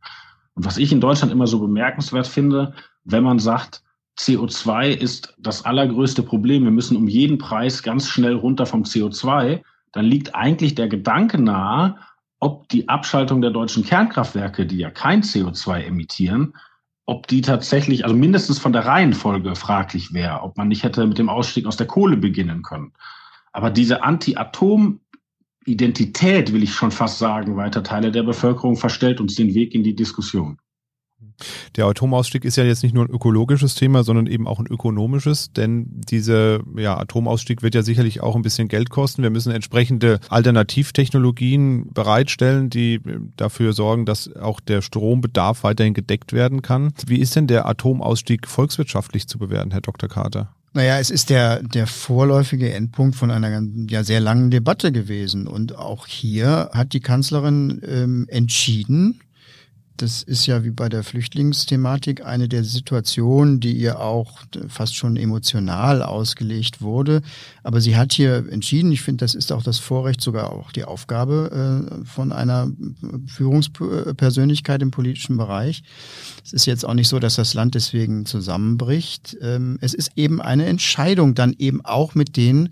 Und 0.56 0.65
was 0.65 0.78
ich 0.78 0.91
in 0.91 1.00
Deutschland 1.00 1.32
immer 1.32 1.48
so 1.48 1.60
bemerkenswert 1.60 2.28
finde, 2.28 2.74
wenn 3.06 3.24
man 3.24 3.39
sagt, 3.39 3.82
CO2 4.20 4.89
ist 4.89 5.34
das 5.38 5.63
allergrößte 5.63 6.24
Problem. 6.24 6.63
Wir 6.63 6.72
müssen 6.72 6.98
um 6.98 7.08
jeden 7.08 7.38
Preis 7.38 7.82
ganz 7.82 8.10
schnell 8.10 8.36
runter 8.36 8.65
vom 8.65 8.84
CO2. 8.84 9.62
Dann 9.94 10.06
liegt 10.06 10.36
eigentlich 10.36 10.76
der 10.76 10.89
Gedanke 10.89 11.41
nahe, 11.41 11.96
ob 12.39 12.68
die 12.70 12.89
Abschaltung 12.89 13.41
der 13.41 13.52
deutschen 13.52 13.86
Kernkraftwerke, 13.86 14.65
die 14.65 14.78
ja 14.78 14.89
kein 14.89 15.22
CO2 15.22 15.82
emittieren, 15.82 16.54
ob 17.06 17.28
die 17.28 17.41
tatsächlich, 17.41 18.04
also 18.04 18.15
mindestens 18.15 18.58
von 18.60 18.74
der 18.74 18.86
Reihenfolge 18.86 19.56
fraglich 19.56 20.13
wäre, 20.13 20.41
ob 20.41 20.58
man 20.58 20.68
nicht 20.70 20.84
hätte 20.84 21.06
mit 21.06 21.18
dem 21.18 21.30
Ausstieg 21.30 21.65
aus 21.68 21.78
der 21.78 21.88
Kohle 21.88 22.18
beginnen 22.18 22.63
können. 22.63 22.91
Aber 23.54 23.70
diese 23.70 24.04
Anti-Atom-Identität, 24.04 26.52
will 26.52 26.63
ich 26.63 26.74
schon 26.74 26.91
fast 26.91 27.20
sagen, 27.20 27.56
weiter 27.58 27.84
Teile 27.84 28.12
der 28.12 28.24
Bevölkerung 28.24 28.76
verstellt 28.76 29.22
uns 29.22 29.36
den 29.36 29.54
Weg 29.54 29.76
in 29.76 29.84
die 29.84 29.96
Diskussion. 29.96 30.58
Der 31.75 31.86
Atomausstieg 31.86 32.45
ist 32.45 32.56
ja 32.56 32.63
jetzt 32.63 32.84
nicht 32.84 32.93
nur 32.93 33.06
ein 33.06 33.10
ökologisches 33.10 33.75
Thema, 33.75 34.04
sondern 34.04 34.28
eben 34.28 34.47
auch 34.47 34.60
ein 34.60 34.67
ökonomisches, 34.67 35.51
denn 35.51 35.88
dieser 36.10 36.60
ja, 36.78 36.97
Atomausstieg 36.97 37.62
wird 37.62 37.75
ja 37.75 37.84
sicherlich 37.84 38.21
auch 38.21 38.36
ein 38.36 38.41
bisschen 38.41 38.67
Geld 38.67 38.89
kosten. 38.89 39.23
Wir 39.23 39.30
müssen 39.30 39.51
entsprechende 39.51 40.19
Alternativtechnologien 40.30 41.91
bereitstellen, 41.93 42.69
die 42.69 43.01
dafür 43.38 43.73
sorgen, 43.73 44.06
dass 44.06 44.34
auch 44.36 44.60
der 44.60 44.82
Strombedarf 44.82 45.63
weiterhin 45.63 45.93
gedeckt 45.93 46.34
werden 46.34 46.62
kann. 46.62 46.93
Wie 47.08 47.19
ist 47.19 47.36
denn 47.36 47.47
der 47.47 47.65
Atomausstieg 47.65 48.47
volkswirtschaftlich 48.47 49.28
zu 49.28 49.38
bewerten, 49.38 49.71
Herr 49.71 49.82
Dr. 49.82 50.10
Carter? 50.10 50.54
Naja, 50.73 50.99
es 50.99 51.10
ist 51.10 51.30
der, 51.30 51.63
der 51.63 51.88
vorläufige 51.88 52.73
Endpunkt 52.73 53.15
von 53.15 53.32
einer 53.32 53.62
ja, 53.89 54.04
sehr 54.04 54.19
langen 54.19 54.51
Debatte 54.51 54.91
gewesen. 54.91 55.47
Und 55.47 55.78
auch 55.78 56.06
hier 56.06 56.69
hat 56.73 56.91
die 56.91 56.99
Kanzlerin 56.99 57.82
ähm, 57.88 58.25
entschieden, 58.28 59.21
das 59.97 60.23
ist 60.23 60.45
ja 60.45 60.63
wie 60.63 60.71
bei 60.71 60.89
der 60.89 61.03
Flüchtlingsthematik 61.03 62.25
eine 62.25 62.49
der 62.49 62.63
Situationen, 62.63 63.60
die 63.60 63.73
ihr 63.73 63.99
auch 63.99 64.41
fast 64.67 64.95
schon 64.95 65.15
emotional 65.15 66.01
ausgelegt 66.01 66.81
wurde. 66.81 67.21
Aber 67.63 67.81
sie 67.81 67.95
hat 67.95 68.13
hier 68.13 68.45
entschieden, 68.49 68.91
ich 68.91 69.01
finde, 69.01 69.23
das 69.23 69.36
ist 69.36 69.51
auch 69.51 69.63
das 69.63 69.79
Vorrecht, 69.79 70.21
sogar 70.21 70.51
auch 70.51 70.71
die 70.71 70.84
Aufgabe 70.84 71.88
äh, 71.91 72.05
von 72.05 72.31
einer 72.31 72.71
Führungspersönlichkeit 73.27 74.81
im 74.81 74.91
politischen 74.91 75.38
Bereich. 75.38 75.84
Es 76.43 76.53
ist 76.53 76.65
jetzt 76.65 76.86
auch 76.86 76.93
nicht 76.93 77.08
so, 77.08 77.19
dass 77.19 77.36
das 77.36 77.53
Land 77.53 77.75
deswegen 77.75 78.25
zusammenbricht. 78.25 79.38
Ähm, 79.41 79.77
es 79.81 79.93
ist 79.93 80.12
eben 80.15 80.41
eine 80.41 80.65
Entscheidung, 80.65 81.36
dann 81.36 81.55
eben 81.58 81.84
auch 81.86 82.15
mit 82.15 82.38
den 82.38 82.69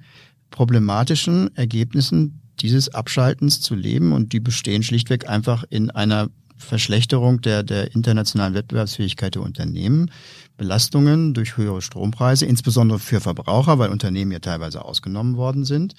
problematischen 0.51 1.55
Ergebnissen 1.55 2.41
dieses 2.59 2.93
Abschaltens 2.93 3.61
zu 3.61 3.75
leben 3.75 4.11
und 4.13 4.33
die 4.33 4.39
bestehen 4.39 4.83
schlichtweg 4.83 5.27
einfach 5.27 5.63
in 5.69 5.89
einer 5.89 6.29
Verschlechterung 6.63 7.41
der, 7.41 7.63
der 7.63 7.93
internationalen 7.93 8.53
Wettbewerbsfähigkeit 8.53 9.35
der 9.35 9.41
Unternehmen, 9.41 10.11
Belastungen 10.57 11.33
durch 11.33 11.57
höhere 11.57 11.81
Strompreise, 11.81 12.45
insbesondere 12.45 12.99
für 12.99 13.19
Verbraucher, 13.19 13.79
weil 13.79 13.89
Unternehmen 13.89 14.31
ja 14.31 14.39
teilweise 14.39 14.85
ausgenommen 14.85 15.35
worden 15.37 15.65
sind. 15.65 15.93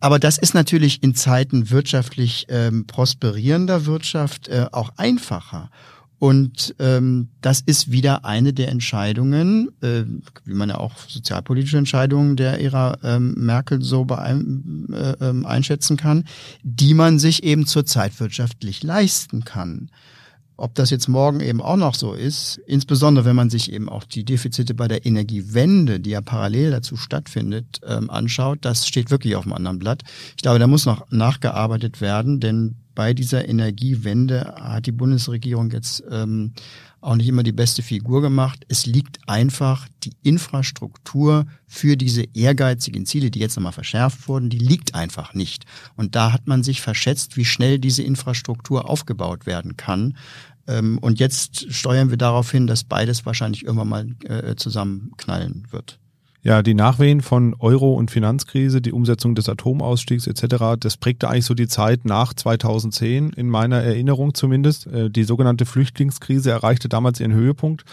Aber 0.00 0.18
das 0.18 0.38
ist 0.38 0.54
natürlich 0.54 1.02
in 1.02 1.14
Zeiten 1.14 1.70
wirtschaftlich 1.70 2.46
ähm, 2.48 2.86
prosperierender 2.86 3.86
Wirtschaft 3.86 4.48
äh, 4.48 4.66
auch 4.72 4.90
einfacher. 4.96 5.70
Und 6.24 6.74
ähm, 6.78 7.28
das 7.42 7.60
ist 7.60 7.92
wieder 7.92 8.24
eine 8.24 8.54
der 8.54 8.70
Entscheidungen, 8.70 9.68
äh, 9.82 10.04
wie 10.46 10.54
man 10.54 10.70
ja 10.70 10.78
auch 10.78 10.96
sozialpolitische 11.06 11.76
Entscheidungen 11.76 12.36
der 12.36 12.62
Ära 12.62 12.96
ähm, 13.02 13.34
Merkel 13.36 13.82
so 13.82 14.06
beein, 14.06 14.86
äh, 14.90 15.16
ähm, 15.20 15.44
einschätzen 15.44 15.98
kann, 15.98 16.24
die 16.62 16.94
man 16.94 17.18
sich 17.18 17.42
eben 17.42 17.66
zurzeit 17.66 18.18
wirtschaftlich 18.20 18.82
leisten 18.82 19.44
kann. 19.44 19.90
Ob 20.56 20.74
das 20.74 20.88
jetzt 20.88 21.08
morgen 21.08 21.40
eben 21.40 21.60
auch 21.60 21.76
noch 21.76 21.94
so 21.94 22.14
ist, 22.14 22.56
insbesondere 22.66 23.26
wenn 23.26 23.36
man 23.36 23.50
sich 23.50 23.70
eben 23.70 23.90
auch 23.90 24.04
die 24.04 24.24
Defizite 24.24 24.72
bei 24.72 24.88
der 24.88 25.04
Energiewende, 25.04 26.00
die 26.00 26.10
ja 26.10 26.22
parallel 26.22 26.70
dazu 26.70 26.96
stattfindet, 26.96 27.82
ähm, 27.86 28.08
anschaut, 28.08 28.60
das 28.62 28.88
steht 28.88 29.10
wirklich 29.10 29.36
auf 29.36 29.42
dem 29.42 29.52
anderen 29.52 29.78
Blatt. 29.78 30.04
Ich 30.38 30.42
glaube, 30.42 30.58
da 30.58 30.68
muss 30.68 30.86
noch 30.86 31.04
nachgearbeitet 31.10 32.00
werden, 32.00 32.40
denn 32.40 32.76
bei 32.94 33.14
dieser 33.14 33.48
Energiewende 33.48 34.54
hat 34.58 34.86
die 34.86 34.92
Bundesregierung 34.92 35.70
jetzt 35.70 36.02
ähm, 36.10 36.52
auch 37.00 37.16
nicht 37.16 37.28
immer 37.28 37.42
die 37.42 37.52
beste 37.52 37.82
Figur 37.82 38.22
gemacht. 38.22 38.64
Es 38.68 38.86
liegt 38.86 39.28
einfach 39.28 39.88
die 40.02 40.12
Infrastruktur 40.22 41.46
für 41.66 41.96
diese 41.96 42.24
ehrgeizigen 42.34 43.04
Ziele, 43.04 43.30
die 43.30 43.40
jetzt 43.40 43.56
nochmal 43.56 43.72
verschärft 43.72 44.26
wurden, 44.28 44.48
die 44.48 44.58
liegt 44.58 44.94
einfach 44.94 45.34
nicht. 45.34 45.64
Und 45.96 46.14
da 46.14 46.32
hat 46.32 46.46
man 46.46 46.62
sich 46.62 46.80
verschätzt, 46.80 47.36
wie 47.36 47.44
schnell 47.44 47.78
diese 47.78 48.02
Infrastruktur 48.02 48.88
aufgebaut 48.88 49.46
werden 49.46 49.76
kann. 49.76 50.16
Ähm, 50.66 50.98
und 50.98 51.20
jetzt 51.20 51.72
steuern 51.72 52.10
wir 52.10 52.16
darauf 52.16 52.50
hin, 52.50 52.66
dass 52.66 52.84
beides 52.84 53.26
wahrscheinlich 53.26 53.64
irgendwann 53.64 53.88
mal 53.88 54.06
äh, 54.24 54.56
zusammenknallen 54.56 55.66
wird. 55.70 55.98
Ja, 56.44 56.62
die 56.62 56.74
Nachwehen 56.74 57.22
von 57.22 57.56
Euro- 57.58 57.94
und 57.94 58.10
Finanzkrise, 58.10 58.82
die 58.82 58.92
Umsetzung 58.92 59.34
des 59.34 59.48
Atomausstiegs 59.48 60.26
etc., 60.26 60.76
das 60.78 60.98
prägte 60.98 61.30
eigentlich 61.30 61.46
so 61.46 61.54
die 61.54 61.68
Zeit 61.68 62.04
nach 62.04 62.34
2010, 62.34 63.30
in 63.30 63.48
meiner 63.48 63.82
Erinnerung 63.82 64.34
zumindest. 64.34 64.86
Äh, 64.86 65.08
die 65.08 65.24
sogenannte 65.24 65.64
Flüchtlingskrise 65.64 66.50
erreichte 66.50 66.90
damals 66.90 67.18
ihren 67.18 67.32
Höhepunkt. 67.32 67.86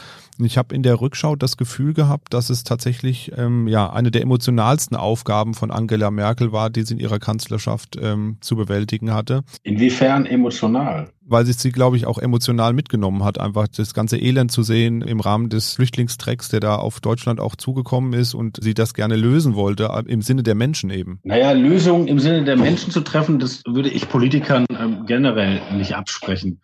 Ich 0.46 0.58
habe 0.58 0.76
in 0.76 0.84
der 0.84 1.02
Rückschau 1.02 1.36
das 1.36 1.58
Gefühl 1.58 1.94
gehabt, 1.94 2.34
dass 2.34 2.50
es 2.50 2.64
tatsächlich 2.64 3.32
ähm, 3.38 3.68
ja 3.68 3.92
eine 3.92 4.12
der 4.12 4.22
emotionalsten 4.22 4.98
Aufgaben 4.98 5.54
von 5.54 5.72
Angela 5.72 6.12
Merkel 6.12 6.52
war, 6.52 6.70
die 6.70 6.84
sie 6.84 6.96
in 6.96 7.00
ihrer 7.00 7.20
Kanzlerschaft 7.20 7.98
ähm, 8.02 8.38
zu 8.42 8.56
bewältigen 8.56 9.14
hatte. 9.14 9.44
Inwiefern 9.64 10.26
emotional? 10.26 11.10
weil 11.32 11.46
sie 11.46 11.54
sie, 11.54 11.72
glaube 11.72 11.96
ich, 11.98 12.06
auch 12.06 12.18
emotional 12.18 12.74
mitgenommen 12.74 13.24
hat, 13.24 13.40
einfach 13.40 13.68
das 13.68 13.94
ganze 13.94 14.18
Elend 14.18 14.52
zu 14.52 14.64
sehen 14.64 15.02
im 15.02 15.22
Rahmen 15.22 15.50
des 15.50 15.76
Flüchtlingstrecks, 15.76 16.50
der 16.50 16.60
da 16.60 16.76
auf 16.76 17.00
Deutschland 17.00 17.40
auch 17.40 17.56
zugekommen 17.56 18.14
ist 18.14 18.34
und 18.34 18.58
sie 18.62 18.74
das 18.74 18.94
gerne 18.94 19.16
lösen 19.16 19.56
wollte, 19.56 19.90
im 20.08 20.22
Sinne 20.22 20.44
der 20.44 20.56
Menschen 20.56 20.90
eben. 20.90 21.20
Naja, 21.24 21.54
Lösungen 21.54 22.08
im 22.08 22.20
Sinne 22.20 22.44
der 22.44 22.58
Menschen 22.58 22.92
zu 22.92 23.02
treffen, 23.02 23.40
das 23.40 23.64
würde 23.66 23.90
ich 23.90 24.10
Politikern 24.10 24.66
ähm, 24.78 25.06
generell 25.08 25.62
nicht 25.74 25.96
absprechen. 25.96 26.60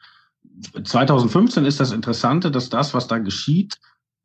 2015 0.83 1.65
ist 1.65 1.79
das 1.79 1.91
Interessante, 1.91 2.51
dass 2.51 2.69
das, 2.69 2.93
was 2.93 3.07
da 3.07 3.17
geschieht, 3.19 3.79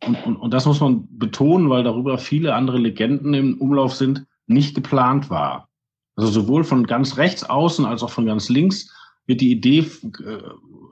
und, 0.05 0.27
und, 0.27 0.37
und 0.37 0.53
das 0.53 0.67
muss 0.67 0.81
man 0.81 1.07
betonen, 1.17 1.71
weil 1.71 1.85
darüber 1.85 2.19
viele 2.19 2.55
andere 2.55 2.79
Legenden 2.79 3.35
im 3.35 3.59
Umlauf 3.59 3.95
sind, 3.95 4.27
nicht 4.47 4.75
geplant 4.75 5.31
war. 5.31 5.69
Also 6.17 6.31
sowohl 6.31 6.65
von 6.65 6.87
ganz 6.87 7.17
rechts 7.17 7.45
außen 7.45 7.85
als 7.85 8.03
auch 8.03 8.11
von 8.11 8.27
ganz 8.27 8.49
links 8.49 8.93
wird 9.27 9.41
die 9.41 9.53
Idee 9.53 9.79
äh, 9.79 10.43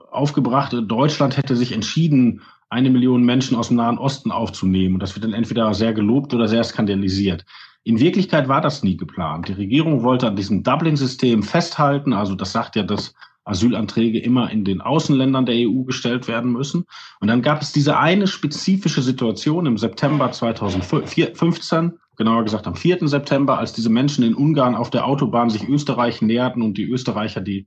aufgebracht, 0.09 0.73
Deutschland 0.87 1.37
hätte 1.37 1.55
sich 1.55 1.73
entschieden, 1.73 2.41
eine 2.69 2.89
Million 2.89 3.23
Menschen 3.23 3.57
aus 3.57 3.67
dem 3.67 3.77
Nahen 3.77 3.97
Osten 3.97 4.31
aufzunehmen. 4.31 4.95
Und 4.95 5.03
das 5.03 5.13
wird 5.15 5.25
dann 5.25 5.33
entweder 5.33 5.73
sehr 5.73 5.93
gelobt 5.93 6.33
oder 6.33 6.47
sehr 6.47 6.63
skandalisiert. 6.63 7.45
In 7.83 7.99
Wirklichkeit 7.99 8.47
war 8.47 8.61
das 8.61 8.83
nie 8.83 8.95
geplant. 8.95 9.49
Die 9.49 9.53
Regierung 9.53 10.03
wollte 10.03 10.27
an 10.27 10.37
diesem 10.37 10.63
Dublin-System 10.63 11.43
festhalten. 11.43 12.13
Also 12.13 12.35
das 12.35 12.53
sagt 12.53 12.75
ja, 12.77 12.83
dass 12.83 13.13
Asylanträge 13.43 14.19
immer 14.19 14.51
in 14.51 14.63
den 14.63 14.81
Außenländern 14.81 15.45
der 15.45 15.55
EU 15.55 15.83
gestellt 15.83 16.27
werden 16.27 16.51
müssen. 16.51 16.85
Und 17.19 17.27
dann 17.27 17.41
gab 17.41 17.61
es 17.61 17.71
diese 17.71 17.97
eine 17.97 18.27
spezifische 18.27 19.01
Situation 19.01 19.65
im 19.65 19.77
September 19.77 20.31
2015, 20.31 21.93
genauer 22.17 22.43
gesagt 22.43 22.67
am 22.67 22.75
4. 22.75 23.07
September, 23.07 23.57
als 23.57 23.73
diese 23.73 23.89
Menschen 23.89 24.23
in 24.23 24.35
Ungarn 24.35 24.75
auf 24.75 24.89
der 24.89 25.05
Autobahn 25.05 25.49
sich 25.49 25.67
Österreich 25.67 26.21
näherten 26.21 26.61
und 26.61 26.77
die 26.77 26.89
Österreicher 26.89 27.41
die 27.41 27.65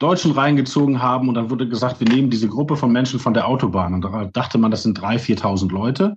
Deutschen 0.00 0.32
reingezogen 0.32 1.00
haben 1.00 1.28
und 1.28 1.34
dann 1.34 1.50
wurde 1.50 1.68
gesagt, 1.68 2.00
wir 2.00 2.08
nehmen 2.08 2.28
diese 2.28 2.48
Gruppe 2.48 2.76
von 2.76 2.90
Menschen 2.90 3.20
von 3.20 3.34
der 3.34 3.46
Autobahn. 3.46 3.94
Und 3.94 4.04
da 4.04 4.24
dachte 4.24 4.58
man, 4.58 4.72
das 4.72 4.82
sind 4.82 4.98
3.000, 4.98 5.40
4.000 5.40 5.70
Leute. 5.70 6.16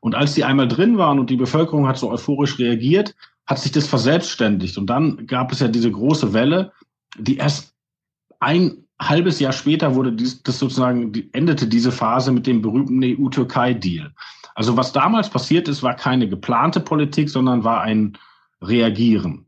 Und 0.00 0.14
als 0.14 0.34
die 0.34 0.44
einmal 0.44 0.68
drin 0.68 0.98
waren 0.98 1.18
und 1.18 1.30
die 1.30 1.36
Bevölkerung 1.36 1.88
hat 1.88 1.98
so 1.98 2.10
euphorisch 2.10 2.58
reagiert, 2.58 3.14
hat 3.46 3.58
sich 3.58 3.72
das 3.72 3.86
verselbstständigt. 3.86 4.76
Und 4.76 4.88
dann 4.88 5.26
gab 5.26 5.50
es 5.52 5.60
ja 5.60 5.68
diese 5.68 5.90
große 5.90 6.34
Welle, 6.34 6.72
die 7.18 7.38
erst 7.38 7.74
ein 8.40 8.84
halbes 9.00 9.40
Jahr 9.40 9.52
später 9.52 9.94
wurde 9.94 10.12
dies, 10.12 10.42
das 10.42 10.58
sozusagen, 10.58 11.12
die, 11.12 11.32
endete 11.32 11.66
diese 11.66 11.92
Phase 11.92 12.32
mit 12.32 12.46
dem 12.46 12.62
berühmten 12.62 13.00
EU-Türkei-Deal. 13.02 14.12
Also 14.54 14.76
was 14.76 14.92
damals 14.92 15.30
passiert 15.30 15.68
ist, 15.68 15.82
war 15.82 15.94
keine 15.94 16.28
geplante 16.28 16.80
Politik, 16.80 17.30
sondern 17.30 17.64
war 17.64 17.82
ein 17.82 18.18
Reagieren. 18.60 19.46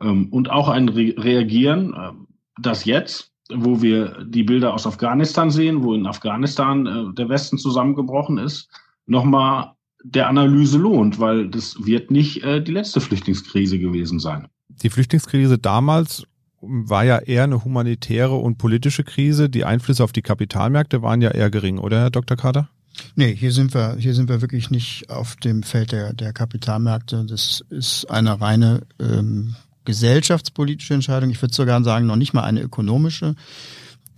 Ähm, 0.00 0.28
und 0.30 0.50
auch 0.50 0.68
ein 0.68 0.88
Re 0.88 1.14
Reagieren, 1.16 1.94
ähm, 1.96 2.26
das 2.60 2.84
jetzt, 2.84 3.32
wo 3.54 3.82
wir 3.82 4.24
die 4.24 4.42
Bilder 4.42 4.74
aus 4.74 4.86
Afghanistan 4.86 5.50
sehen, 5.50 5.82
wo 5.82 5.94
in 5.94 6.06
Afghanistan 6.06 6.86
äh, 6.86 7.14
der 7.14 7.28
Westen 7.28 7.56
zusammengebrochen 7.56 8.38
ist, 8.38 8.68
nochmal 9.06 9.72
der 10.02 10.28
Analyse 10.28 10.78
lohnt, 10.78 11.18
weil 11.18 11.48
das 11.48 11.84
wird 11.84 12.10
nicht 12.10 12.42
äh, 12.42 12.62
die 12.62 12.72
letzte 12.72 13.00
Flüchtlingskrise 13.00 13.78
gewesen 13.78 14.18
sein. 14.18 14.48
Die 14.68 14.90
Flüchtlingskrise 14.90 15.58
damals 15.58 16.24
war 16.60 17.04
ja 17.04 17.18
eher 17.18 17.44
eine 17.44 17.64
humanitäre 17.64 18.34
und 18.34 18.58
politische 18.58 19.04
Krise. 19.04 19.48
Die 19.48 19.64
Einflüsse 19.64 20.04
auf 20.04 20.12
die 20.12 20.22
Kapitalmärkte 20.22 21.02
waren 21.02 21.22
ja 21.22 21.30
eher 21.30 21.50
gering, 21.50 21.78
oder 21.78 22.00
Herr 22.00 22.10
Dr. 22.10 22.36
Kader? 22.36 22.68
Nee, 23.14 23.34
hier 23.34 23.52
sind 23.52 23.74
wir, 23.74 23.96
hier 23.98 24.14
sind 24.14 24.28
wir 24.28 24.40
wirklich 24.40 24.70
nicht 24.70 25.08
auf 25.10 25.36
dem 25.36 25.62
Feld 25.62 25.92
der, 25.92 26.12
der 26.12 26.32
Kapitalmärkte. 26.32 27.24
Das 27.24 27.62
ist 27.70 28.10
eine 28.10 28.40
reine 28.40 28.82
ähm, 28.98 29.54
gesellschaftspolitische 29.84 30.94
Entscheidung. 30.94 31.30
Ich 31.30 31.40
würde 31.40 31.54
sogar 31.54 31.82
sagen, 31.84 32.06
noch 32.06 32.16
nicht 32.16 32.34
mal 32.34 32.42
eine 32.42 32.60
ökonomische. 32.60 33.34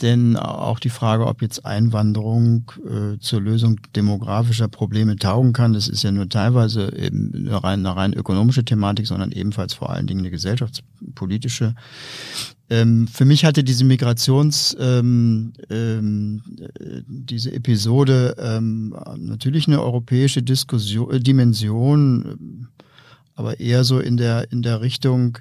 Denn 0.02 0.36
auch 0.36 0.78
die 0.78 0.88
Frage, 0.88 1.26
ob 1.26 1.42
jetzt 1.42 1.66
Einwanderung 1.66 2.72
äh, 2.84 3.18
zur 3.18 3.40
Lösung 3.40 3.80
demografischer 3.94 4.68
Probleme 4.68 5.16
taugen 5.16 5.52
kann, 5.52 5.74
das 5.74 5.88
ist 5.88 6.02
ja 6.02 6.10
nur 6.10 6.28
teilweise 6.28 6.96
eben 6.96 7.32
eine 7.34 7.62
rein, 7.62 7.84
eine 7.84 7.96
rein 7.96 8.12
ökonomische 8.14 8.64
Thematik, 8.64 9.06
sondern 9.06 9.32
ebenfalls 9.32 9.74
vor 9.74 9.90
allen 9.90 10.06
Dingen 10.06 10.20
eine 10.20 10.30
gesellschaftspolitische. 10.30 11.74
Ähm, 12.70 13.08
für 13.08 13.24
mich 13.24 13.44
hatte 13.44 13.64
diese 13.64 13.84
Migrations, 13.84 14.76
ähm, 14.80 15.52
ähm, 15.68 16.42
diese 17.06 17.52
Episode 17.52 18.36
ähm, 18.38 18.94
natürlich 19.18 19.66
eine 19.66 19.82
europäische 19.82 20.42
Diskussion, 20.42 21.10
äh, 21.10 21.20
Dimension 21.20 22.68
aber 23.40 23.58
eher 23.58 23.84
so 23.84 23.98
in 23.98 24.18
der, 24.18 24.52
in 24.52 24.60
der 24.60 24.82
Richtung, 24.82 25.38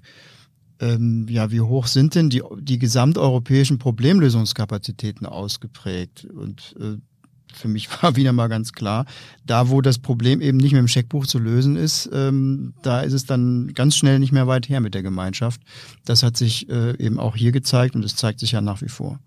ähm, 0.79 1.27
ja, 1.29 1.51
wie 1.51 1.61
hoch 1.61 1.87
sind 1.87 2.15
denn 2.15 2.29
die, 2.29 2.41
die 2.59 2.79
gesamteuropäischen 2.79 3.79
Problemlösungskapazitäten 3.79 5.25
ausgeprägt? 5.25 6.25
Und 6.25 6.75
äh, 6.79 6.97
für 7.53 7.67
mich 7.67 7.89
war 8.01 8.15
wieder 8.15 8.33
mal 8.33 8.47
ganz 8.47 8.73
klar, 8.73 9.05
da 9.45 9.69
wo 9.69 9.81
das 9.81 9.99
Problem 9.99 10.41
eben 10.41 10.57
nicht 10.57 10.71
mit 10.71 10.79
dem 10.79 10.87
Scheckbuch 10.87 11.27
zu 11.27 11.39
lösen 11.39 11.75
ist, 11.75 12.09
ähm, 12.13 12.73
da 12.81 13.01
ist 13.01 13.13
es 13.13 13.25
dann 13.25 13.73
ganz 13.73 13.95
schnell 13.95 14.19
nicht 14.19 14.31
mehr 14.31 14.47
weit 14.47 14.69
her 14.69 14.79
mit 14.79 14.93
der 14.93 15.03
Gemeinschaft. 15.03 15.61
Das 16.05 16.23
hat 16.23 16.37
sich 16.37 16.69
äh, 16.69 16.97
eben 16.97 17.19
auch 17.19 17.35
hier 17.35 17.51
gezeigt 17.51 17.95
und 17.95 18.05
es 18.05 18.15
zeigt 18.15 18.39
sich 18.39 18.51
ja 18.51 18.61
nach 18.61 18.81
wie 18.81 18.89
vor. 18.89 19.19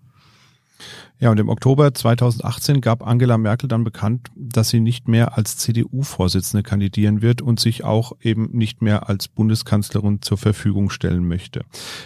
Ja, 1.23 1.31
und 1.31 1.39
im 1.39 1.47
Oktober 1.47 1.93
2018 1.93 2.81
gab 2.81 3.07
Angela 3.07 3.37
Merkel 3.37 3.69
dann 3.69 3.85
bekannt, 3.85 4.27
dass 4.35 4.67
sie 4.67 4.81
nicht 4.81 5.07
mehr 5.07 5.37
als 5.37 5.55
CDU-Vorsitzende 5.55 6.63
kandidieren 6.63 7.21
wird 7.21 7.41
und 7.41 7.61
sich 7.61 7.85
auch 7.85 8.11
eben 8.21 8.49
nicht 8.51 8.81
mehr 8.81 9.07
als 9.07 9.29
Bundeskanzlerin 9.29 10.21
zur 10.21 10.37
Verfügung 10.37 10.89
stellen 10.89 11.25
möchte. 11.25 11.61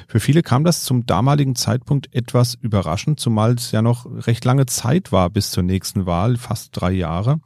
Für 0.07 0.19
viele 0.19 0.43
kam 0.43 0.63
das 0.63 0.83
zum 0.83 1.07
damaligen 1.07 1.55
Zeitpunkt 1.55 2.13
etwas 2.13 2.53
überraschend, 2.53 3.19
zumal 3.19 3.53
es 3.53 3.71
ja 3.71 3.81
noch 3.81 4.05
recht 4.27 4.45
lange 4.45 4.67
Zeit 4.67 5.11
war 5.11 5.31
bis 5.31 5.49
zur 5.49 5.63
nächsten 5.63 6.05
Wahl, 6.05 6.37
fast 6.37 6.79
drei 6.79 6.91
Jahre. 6.91 7.39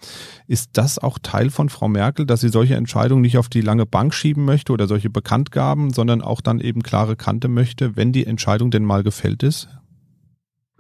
Ist 0.48 0.72
das 0.74 1.00
auch 1.00 1.20
Teil 1.20 1.50
von 1.52 1.70
Frau 1.70 1.88
Merkel, 1.88 2.26
dass 2.26 2.42
sie 2.42 2.50
solche 2.50 2.76
Entscheidungen 2.76 3.22
nicht 3.22 3.38
auf 3.38 3.48
die 3.48 3.62
lange 3.62 3.86
Bank 3.86 4.14
schieben 4.14 4.44
möchte 4.44 4.74
oder 4.74 4.88
solche 4.88 5.10
Bekanntgaben, 5.10 5.94
sondern 5.94 6.22
auch 6.22 6.42
dann 6.42 6.60
eben 6.60 6.84
klare 6.84 7.16
Kante 7.16 7.48
möchte, 7.48 7.96
wenn 7.96 8.12
die 8.12 8.26
Entscheidung 8.26 8.72
denn 8.72 8.84
mal 8.84 9.04
gefällt 9.04 9.42
ist? 9.42 9.70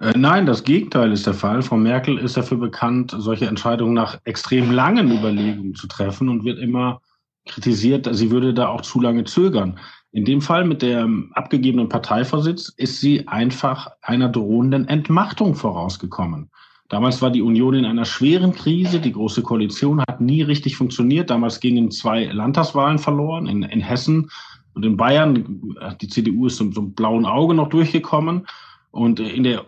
Äh, 0.01 0.17
nein, 0.17 0.47
das 0.47 0.63
Gegenteil 0.63 1.11
ist 1.11 1.27
der 1.27 1.35
Fall. 1.35 1.61
Frau 1.61 1.77
Merkel 1.77 2.17
ist 2.17 2.35
dafür 2.35 2.57
bekannt, 2.57 3.15
solche 3.15 3.45
Entscheidungen 3.45 3.93
nach 3.93 4.19
extrem 4.23 4.71
langen 4.71 5.11
Überlegungen 5.11 5.75
zu 5.75 5.87
treffen 5.87 6.27
und 6.27 6.43
wird 6.43 6.57
immer 6.57 7.01
kritisiert, 7.45 8.07
sie 8.11 8.31
würde 8.31 8.53
da 8.53 8.67
auch 8.67 8.81
zu 8.81 8.99
lange 8.99 9.23
zögern. 9.25 9.79
In 10.11 10.25
dem 10.25 10.41
Fall 10.41 10.65
mit 10.65 10.81
dem 10.81 11.31
abgegebenen 11.33 11.87
Parteivorsitz 11.87 12.69
ist 12.77 12.99
sie 12.99 13.27
einfach 13.27 13.91
einer 14.01 14.27
drohenden 14.27 14.87
Entmachtung 14.87 15.55
vorausgekommen. 15.55 16.49
Damals 16.89 17.21
war 17.21 17.29
die 17.29 17.41
Union 17.41 17.75
in 17.75 17.85
einer 17.85 18.03
schweren 18.03 18.51
Krise. 18.51 18.99
Die 18.99 19.13
Große 19.13 19.43
Koalition 19.43 20.01
hat 20.01 20.19
nie 20.19 20.41
richtig 20.41 20.75
funktioniert. 20.75 21.29
Damals 21.29 21.59
gingen 21.59 21.89
zwei 21.89 22.25
Landtagswahlen 22.25 22.99
verloren 22.99 23.47
in, 23.47 23.63
in 23.63 23.79
Hessen 23.79 24.29
und 24.73 24.83
in 24.83 24.97
Bayern. 24.97 25.77
Die 26.01 26.07
CDU 26.07 26.47
ist 26.47 26.57
so, 26.57 26.69
so 26.71 26.81
einem 26.81 26.93
blauen 26.93 27.25
Auge 27.25 27.53
noch 27.53 27.69
durchgekommen. 27.69 28.45
Und 28.91 29.21
in 29.21 29.43
der 29.43 29.65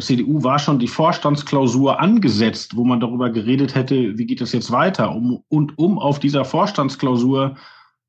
CDU 0.00 0.42
war 0.42 0.58
schon 0.58 0.78
die 0.78 0.88
Vorstandsklausur 0.88 2.00
angesetzt, 2.00 2.76
wo 2.76 2.84
man 2.84 3.00
darüber 3.00 3.30
geredet 3.30 3.74
hätte, 3.74 4.18
wie 4.18 4.26
geht 4.26 4.40
es 4.40 4.52
jetzt 4.52 4.70
weiter. 4.70 5.14
Um, 5.14 5.42
und 5.48 5.78
um 5.78 5.98
auf 5.98 6.18
dieser 6.18 6.44
Vorstandsklausur 6.44 7.56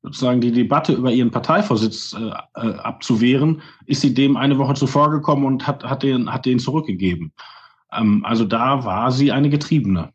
sozusagen 0.02 0.40
die 0.40 0.52
Debatte 0.52 0.92
über 0.92 1.12
ihren 1.12 1.30
Parteivorsitz 1.30 2.14
äh, 2.14 2.30
äh, 2.60 2.74
abzuwehren, 2.78 3.62
ist 3.86 4.00
sie 4.00 4.14
dem 4.14 4.36
eine 4.36 4.58
Woche 4.58 4.74
zuvor 4.74 5.10
gekommen 5.10 5.44
und 5.44 5.66
hat, 5.66 5.84
hat, 5.84 6.02
den, 6.02 6.32
hat 6.32 6.46
den 6.46 6.58
zurückgegeben. 6.58 7.32
Ähm, 7.92 8.24
also 8.24 8.44
da 8.44 8.84
war 8.84 9.10
sie 9.10 9.32
eine 9.32 9.50
Getriebene. 9.50 10.12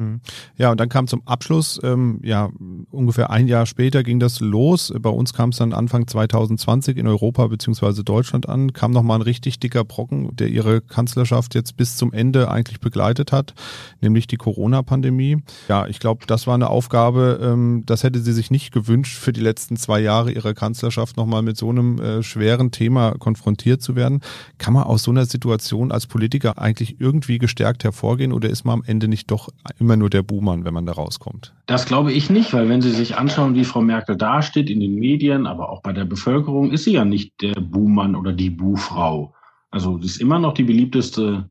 Mhm. 0.00 0.20
Ja, 0.56 0.70
und 0.70 0.80
dann 0.80 0.88
kam 0.88 1.06
zum 1.06 1.22
Abschluss, 1.26 1.78
ähm, 1.82 2.20
ja, 2.22 2.48
ungefähr 2.90 3.30
ein 3.30 3.46
Jahr 3.48 3.66
später 3.66 4.02
ging 4.02 4.18
das 4.18 4.40
los. 4.40 4.92
Bei 4.98 5.10
uns 5.10 5.34
kam 5.34 5.50
es 5.50 5.58
dann 5.58 5.74
Anfang 5.74 6.06
2020 6.06 6.96
in 6.96 7.06
Europa 7.06 7.46
beziehungsweise 7.46 8.02
Deutschland 8.02 8.48
an, 8.48 8.72
kam 8.72 8.92
nochmal 8.92 9.18
ein 9.18 9.22
richtig 9.22 9.60
dicker 9.60 9.84
Brocken, 9.84 10.34
der 10.34 10.48
ihre 10.48 10.80
Kanzlerschaft 10.80 11.54
jetzt 11.54 11.76
bis 11.76 11.96
zum 11.96 12.12
Ende 12.12 12.50
eigentlich 12.50 12.80
begleitet 12.80 13.30
hat, 13.30 13.54
nämlich 14.00 14.26
die 14.26 14.36
Corona-Pandemie. 14.36 15.42
Ja, 15.68 15.86
ich 15.86 16.00
glaube, 16.00 16.26
das 16.26 16.46
war 16.46 16.54
eine 16.54 16.70
Aufgabe, 16.70 17.38
ähm, 17.42 17.82
das 17.84 18.02
hätte 18.02 18.20
sie 18.20 18.32
sich 18.32 18.50
nicht 18.50 18.72
gewünscht, 18.72 19.18
für 19.18 19.32
die 19.32 19.40
letzten 19.40 19.76
zwei 19.76 20.00
Jahre 20.00 20.32
ihrer 20.32 20.54
Kanzlerschaft 20.54 21.18
nochmal 21.18 21.42
mit 21.42 21.58
so 21.58 21.68
einem 21.68 22.00
äh, 22.00 22.22
schweren 22.22 22.70
Thema 22.70 23.12
konfrontiert 23.18 23.82
zu 23.82 23.96
werden. 23.96 24.20
Kann 24.56 24.72
man 24.72 24.84
aus 24.84 25.02
so 25.02 25.10
einer 25.10 25.26
Situation 25.26 25.92
als 25.92 26.06
Politiker 26.06 26.58
eigentlich 26.58 27.00
irgendwie 27.00 27.36
gestärkt 27.36 27.84
hervorgehen 27.84 28.32
oder 28.32 28.48
ist 28.48 28.64
man 28.64 28.80
am 28.80 28.84
Ende 28.86 29.06
nicht 29.06 29.30
doch 29.30 29.50
immer 29.78 29.89
immer 29.90 29.96
nur 29.96 30.10
der 30.10 30.22
Buhmann, 30.22 30.64
wenn 30.64 30.72
man 30.72 30.86
da 30.86 30.92
rauskommt. 30.92 31.52
Das 31.66 31.84
glaube 31.84 32.12
ich 32.12 32.30
nicht, 32.30 32.54
weil 32.54 32.68
wenn 32.68 32.80
Sie 32.80 32.92
sich 32.92 33.16
anschauen, 33.16 33.56
wie 33.56 33.64
Frau 33.64 33.80
Merkel 33.80 34.16
dasteht 34.16 34.70
in 34.70 34.78
den 34.78 34.94
Medien, 34.94 35.48
aber 35.48 35.68
auch 35.68 35.82
bei 35.82 35.92
der 35.92 36.04
Bevölkerung, 36.04 36.70
ist 36.70 36.84
sie 36.84 36.92
ja 36.92 37.04
nicht 37.04 37.40
der 37.42 37.60
Buhmann 37.60 38.14
oder 38.14 38.32
die 38.32 38.50
Buhfrau. 38.50 39.34
Also 39.72 39.98
sie 39.98 40.06
ist 40.06 40.20
immer 40.20 40.38
noch 40.38 40.54
die 40.54 40.62
beliebteste 40.62 41.50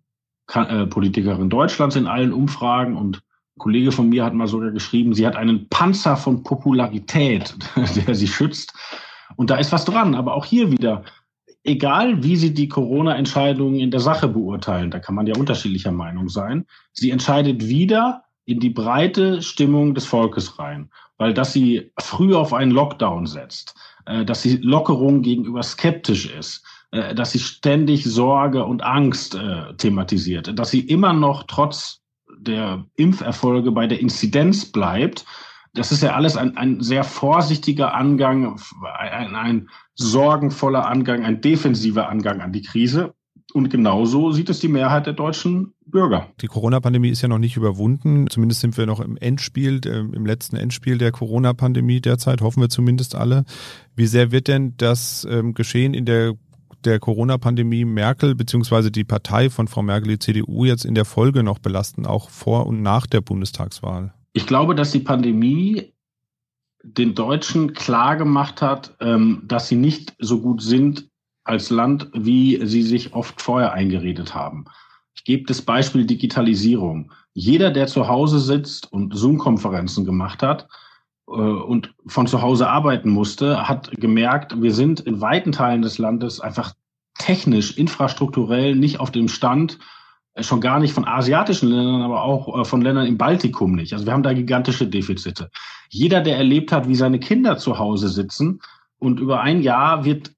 äh, 0.53 0.85
Politikerin 0.85 1.49
Deutschlands 1.49 1.97
in 1.97 2.07
allen 2.07 2.31
Umfragen 2.31 2.95
und 2.95 3.17
ein 3.17 3.59
Kollege 3.59 3.91
von 3.91 4.07
mir 4.07 4.23
hat 4.23 4.33
mal 4.33 4.47
sogar 4.47 4.71
geschrieben, 4.71 5.13
sie 5.13 5.27
hat 5.27 5.35
einen 5.35 5.67
Panzer 5.67 6.15
von 6.15 6.41
Popularität, 6.43 7.57
der 8.07 8.15
sie 8.15 8.27
schützt. 8.27 8.73
Und 9.35 9.49
da 9.49 9.57
ist 9.57 9.73
was 9.73 9.83
dran. 9.83 10.15
Aber 10.15 10.33
auch 10.33 10.45
hier 10.45 10.71
wieder, 10.71 11.03
egal 11.63 12.23
wie 12.23 12.37
Sie 12.37 12.53
die 12.53 12.69
Corona-Entscheidungen 12.69 13.81
in 13.81 13.91
der 13.91 13.99
Sache 13.99 14.29
beurteilen, 14.29 14.91
da 14.91 14.99
kann 14.99 15.15
man 15.15 15.27
ja 15.27 15.35
unterschiedlicher 15.35 15.91
Meinung 15.91 16.29
sein, 16.29 16.65
sie 16.93 17.11
entscheidet 17.11 17.67
wieder 17.67 18.23
in 18.49 18.59
die 18.59 18.69
breite 18.69 19.41
Stimmung 19.41 19.93
des 19.93 20.05
Volkes 20.05 20.59
rein, 20.59 20.89
weil 21.17 21.33
dass 21.33 21.53
sie 21.53 21.91
früh 21.99 22.35
auf 22.35 22.53
einen 22.53 22.71
Lockdown 22.71 23.27
setzt, 23.27 23.75
äh, 24.05 24.25
dass 24.25 24.41
sie 24.41 24.57
Lockerung 24.57 25.21
gegenüber 25.21 25.63
skeptisch 25.63 26.25
ist, 26.25 26.65
äh, 26.91 27.13
dass 27.13 27.31
sie 27.31 27.39
ständig 27.39 28.05
Sorge 28.05 28.65
und 28.65 28.83
Angst 28.83 29.35
äh, 29.35 29.73
thematisiert, 29.75 30.57
dass 30.57 30.71
sie 30.71 30.81
immer 30.81 31.13
noch 31.13 31.43
trotz 31.43 32.01
der 32.37 32.85
Impferfolge 32.95 33.71
bei 33.71 33.87
der 33.87 33.99
Inzidenz 33.99 34.71
bleibt. 34.71 35.25
Das 35.73 35.91
ist 35.91 36.01
ja 36.01 36.15
alles 36.15 36.35
ein, 36.35 36.57
ein 36.57 36.81
sehr 36.81 37.03
vorsichtiger 37.03 37.93
Angang, 37.93 38.59
ein, 38.97 39.35
ein 39.35 39.69
sorgenvoller 39.93 40.87
Angang, 40.87 41.23
ein 41.23 41.41
defensiver 41.41 42.09
Angang 42.09 42.41
an 42.41 42.53
die 42.53 42.63
Krise. 42.63 43.13
Und 43.53 43.69
genauso 43.69 44.31
sieht 44.31 44.49
es 44.49 44.59
die 44.59 44.67
Mehrheit 44.67 45.05
der 45.05 45.13
deutschen 45.13 45.73
Bürger. 45.85 46.27
Die 46.41 46.47
Corona-Pandemie 46.47 47.09
ist 47.09 47.21
ja 47.21 47.27
noch 47.27 47.39
nicht 47.39 47.57
überwunden. 47.57 48.27
Zumindest 48.29 48.61
sind 48.61 48.77
wir 48.77 48.85
noch 48.85 48.99
im 48.99 49.17
Endspiel, 49.17 49.81
äh, 49.85 49.99
im 49.99 50.25
letzten 50.25 50.55
Endspiel 50.55 50.97
der 50.97 51.11
Corona-Pandemie 51.11 52.01
derzeit, 52.01 52.41
hoffen 52.41 52.61
wir 52.61 52.69
zumindest 52.69 53.15
alle. 53.15 53.45
Wie 53.95 54.05
sehr 54.05 54.31
wird 54.31 54.47
denn 54.47 54.75
das 54.77 55.27
ähm, 55.29 55.53
Geschehen 55.53 55.93
in 55.93 56.05
der 56.05 56.33
der 56.85 56.99
Corona-Pandemie 56.99 57.83
Merkel 57.85 58.35
beziehungsweise 58.35 58.91
die 58.91 59.03
Partei 59.03 59.49
von 59.49 59.67
Frau 59.67 59.81
Merkel, 59.81 60.11
die 60.11 60.19
CDU, 60.19 60.65
jetzt 60.65 60.85
in 60.85 60.95
der 60.95 61.05
Folge 61.05 61.43
noch 61.43 61.59
belasten, 61.59 62.05
auch 62.05 62.29
vor 62.29 62.67
und 62.67 62.81
nach 62.81 63.05
der 63.05 63.21
Bundestagswahl? 63.21 64.13
Ich 64.33 64.47
glaube, 64.47 64.75
dass 64.75 64.91
die 64.91 64.99
Pandemie 64.99 65.93
den 66.83 67.15
Deutschen 67.15 67.73
klar 67.73 68.15
gemacht 68.15 68.61
hat, 68.61 68.95
ähm, 69.01 69.43
dass 69.45 69.67
sie 69.67 69.75
nicht 69.75 70.15
so 70.19 70.41
gut 70.41 70.61
sind 70.61 71.09
als 71.49 71.69
Land, 71.69 72.09
wie 72.13 72.65
sie 72.65 72.83
sich 72.83 73.13
oft 73.13 73.41
vorher 73.41 73.73
eingeredet 73.73 74.35
haben. 74.35 74.65
Ich 75.15 75.23
gebe 75.23 75.45
das 75.45 75.61
Beispiel 75.61 76.05
Digitalisierung. 76.05 77.11
Jeder, 77.33 77.71
der 77.71 77.87
zu 77.87 78.07
Hause 78.07 78.39
sitzt 78.39 78.91
und 78.91 79.15
Zoom-Konferenzen 79.15 80.05
gemacht 80.05 80.41
hat 80.43 80.67
äh, 81.27 81.31
und 81.31 81.93
von 82.05 82.27
zu 82.27 82.41
Hause 82.41 82.69
arbeiten 82.69 83.09
musste, 83.09 83.67
hat 83.67 83.91
gemerkt, 83.91 84.61
wir 84.61 84.73
sind 84.73 85.01
in 85.01 85.19
weiten 85.21 85.51
Teilen 85.51 85.81
des 85.81 85.97
Landes 85.97 86.39
einfach 86.39 86.73
technisch, 87.17 87.77
infrastrukturell 87.77 88.75
nicht 88.75 88.99
auf 88.99 89.11
dem 89.11 89.27
Stand, 89.27 89.77
äh, 90.35 90.43
schon 90.43 90.61
gar 90.61 90.79
nicht 90.79 90.93
von 90.93 91.07
asiatischen 91.07 91.69
Ländern, 91.69 92.01
aber 92.01 92.23
auch 92.23 92.61
äh, 92.61 92.65
von 92.65 92.81
Ländern 92.81 93.07
im 93.07 93.17
Baltikum 93.17 93.73
nicht. 93.73 93.93
Also 93.93 94.05
wir 94.05 94.13
haben 94.13 94.23
da 94.23 94.33
gigantische 94.33 94.87
Defizite. 94.87 95.49
Jeder, 95.89 96.21
der 96.21 96.37
erlebt 96.37 96.71
hat, 96.71 96.87
wie 96.87 96.95
seine 96.95 97.19
Kinder 97.19 97.57
zu 97.57 97.77
Hause 97.77 98.07
sitzen 98.07 98.61
und 98.99 99.19
über 99.19 99.41
ein 99.41 99.61
Jahr 99.61 100.05
wird 100.05 100.31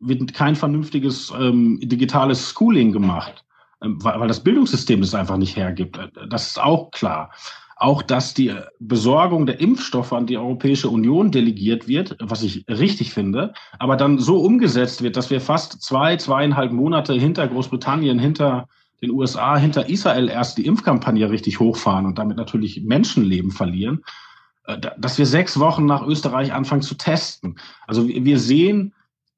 wird 0.00 0.34
kein 0.34 0.56
vernünftiges 0.56 1.32
ähm, 1.36 1.80
digitales 1.82 2.50
Schooling 2.50 2.92
gemacht, 2.92 3.44
ähm, 3.82 4.02
weil, 4.02 4.20
weil 4.20 4.28
das 4.28 4.42
Bildungssystem 4.42 5.02
es 5.02 5.14
einfach 5.14 5.36
nicht 5.36 5.56
hergibt. 5.56 5.98
Äh, 5.98 6.08
das 6.28 6.48
ist 6.48 6.60
auch 6.60 6.90
klar. 6.90 7.30
Auch, 7.76 8.02
dass 8.02 8.34
die 8.34 8.54
Besorgung 8.78 9.46
der 9.46 9.58
Impfstoffe 9.58 10.12
an 10.12 10.26
die 10.26 10.36
Europäische 10.36 10.90
Union 10.90 11.30
delegiert 11.30 11.88
wird, 11.88 12.14
was 12.20 12.42
ich 12.42 12.66
richtig 12.68 13.14
finde, 13.14 13.54
aber 13.78 13.96
dann 13.96 14.18
so 14.18 14.42
umgesetzt 14.42 15.02
wird, 15.02 15.16
dass 15.16 15.30
wir 15.30 15.40
fast 15.40 15.80
zwei, 15.82 16.16
zweieinhalb 16.16 16.72
Monate 16.72 17.14
hinter 17.14 17.48
Großbritannien, 17.48 18.18
hinter 18.18 18.68
den 19.00 19.10
USA, 19.12 19.56
hinter 19.56 19.88
Israel 19.88 20.28
erst 20.28 20.58
die 20.58 20.66
Impfkampagne 20.66 21.30
richtig 21.30 21.58
hochfahren 21.58 22.04
und 22.04 22.18
damit 22.18 22.36
natürlich 22.36 22.82
Menschenleben 22.82 23.50
verlieren, 23.50 24.04
äh, 24.66 24.78
dass 24.98 25.18
wir 25.18 25.24
sechs 25.26 25.58
Wochen 25.58 25.86
nach 25.86 26.06
Österreich 26.06 26.52
anfangen 26.52 26.82
zu 26.82 26.96
testen. 26.96 27.56
Also 27.86 28.06
wir 28.06 28.38
sehen, 28.38 28.92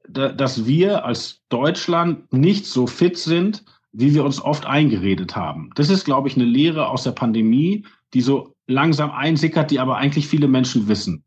dass 0.09 0.67
wir 0.67 1.05
als 1.05 1.43
Deutschland 1.49 2.33
nicht 2.33 2.67
so 2.67 2.87
fit 2.87 3.17
sind, 3.17 3.65
wie 3.93 4.15
wir 4.15 4.25
uns 4.25 4.41
oft 4.41 4.67
eingeredet 4.67 5.37
haben. 5.37 5.71
Das 5.75 5.91
ist, 5.91 6.05
glaube 6.05 6.29
ich, 6.29 6.37
eine 6.37 6.45
Lehre 6.45 6.88
aus 6.88 7.05
der 7.05 7.12
Pandemie, 7.12 7.85
die 8.15 8.21
so 8.21 8.55
langsam 8.67 9.11
einsickert, 9.11 9.71
die 9.71 9.81
aber 9.81 9.97
eigentlich 9.97 10.27
viele 10.27 10.49
Menschen 10.49 10.88
wissen. 10.88 11.25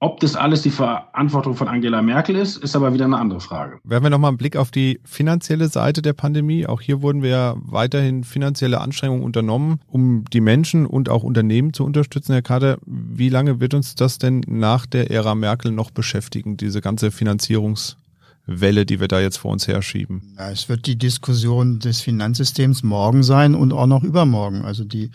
Ob 0.00 0.20
das 0.20 0.36
alles 0.36 0.62
die 0.62 0.70
Verantwortung 0.70 1.56
von 1.56 1.66
Angela 1.66 2.02
Merkel 2.02 2.36
ist, 2.36 2.56
ist 2.58 2.76
aber 2.76 2.94
wieder 2.94 3.06
eine 3.06 3.18
andere 3.18 3.40
Frage. 3.40 3.80
Werfen 3.82 4.04
wir 4.04 4.10
nochmal 4.10 4.28
einen 4.28 4.38
Blick 4.38 4.56
auf 4.56 4.70
die 4.70 5.00
finanzielle 5.04 5.66
Seite 5.66 6.02
der 6.02 6.12
Pandemie. 6.12 6.66
Auch 6.66 6.80
hier 6.80 7.02
wurden 7.02 7.20
wir 7.20 7.30
ja 7.30 7.56
weiterhin 7.58 8.22
finanzielle 8.22 8.80
Anstrengungen 8.80 9.24
unternommen, 9.24 9.80
um 9.88 10.24
die 10.32 10.40
Menschen 10.40 10.86
und 10.86 11.08
auch 11.08 11.24
Unternehmen 11.24 11.72
zu 11.72 11.84
unterstützen. 11.84 12.32
Herr 12.32 12.42
Kader, 12.42 12.78
wie 12.86 13.28
lange 13.28 13.58
wird 13.58 13.74
uns 13.74 13.96
das 13.96 14.18
denn 14.18 14.42
nach 14.46 14.86
der 14.86 15.10
Ära 15.10 15.34
Merkel 15.34 15.72
noch 15.72 15.90
beschäftigen, 15.90 16.56
diese 16.56 16.80
ganze 16.80 17.10
Finanzierungswelle, 17.10 18.86
die 18.86 19.00
wir 19.00 19.08
da 19.08 19.18
jetzt 19.18 19.38
vor 19.38 19.50
uns 19.50 19.66
herschieben? 19.66 20.22
Ja, 20.38 20.52
es 20.52 20.68
wird 20.68 20.86
die 20.86 20.96
Diskussion 20.96 21.80
des 21.80 22.02
Finanzsystems 22.02 22.84
morgen 22.84 23.24
sein 23.24 23.56
und 23.56 23.72
auch 23.72 23.86
noch 23.88 24.04
übermorgen. 24.04 24.62
Also 24.62 24.84
die 24.84 25.10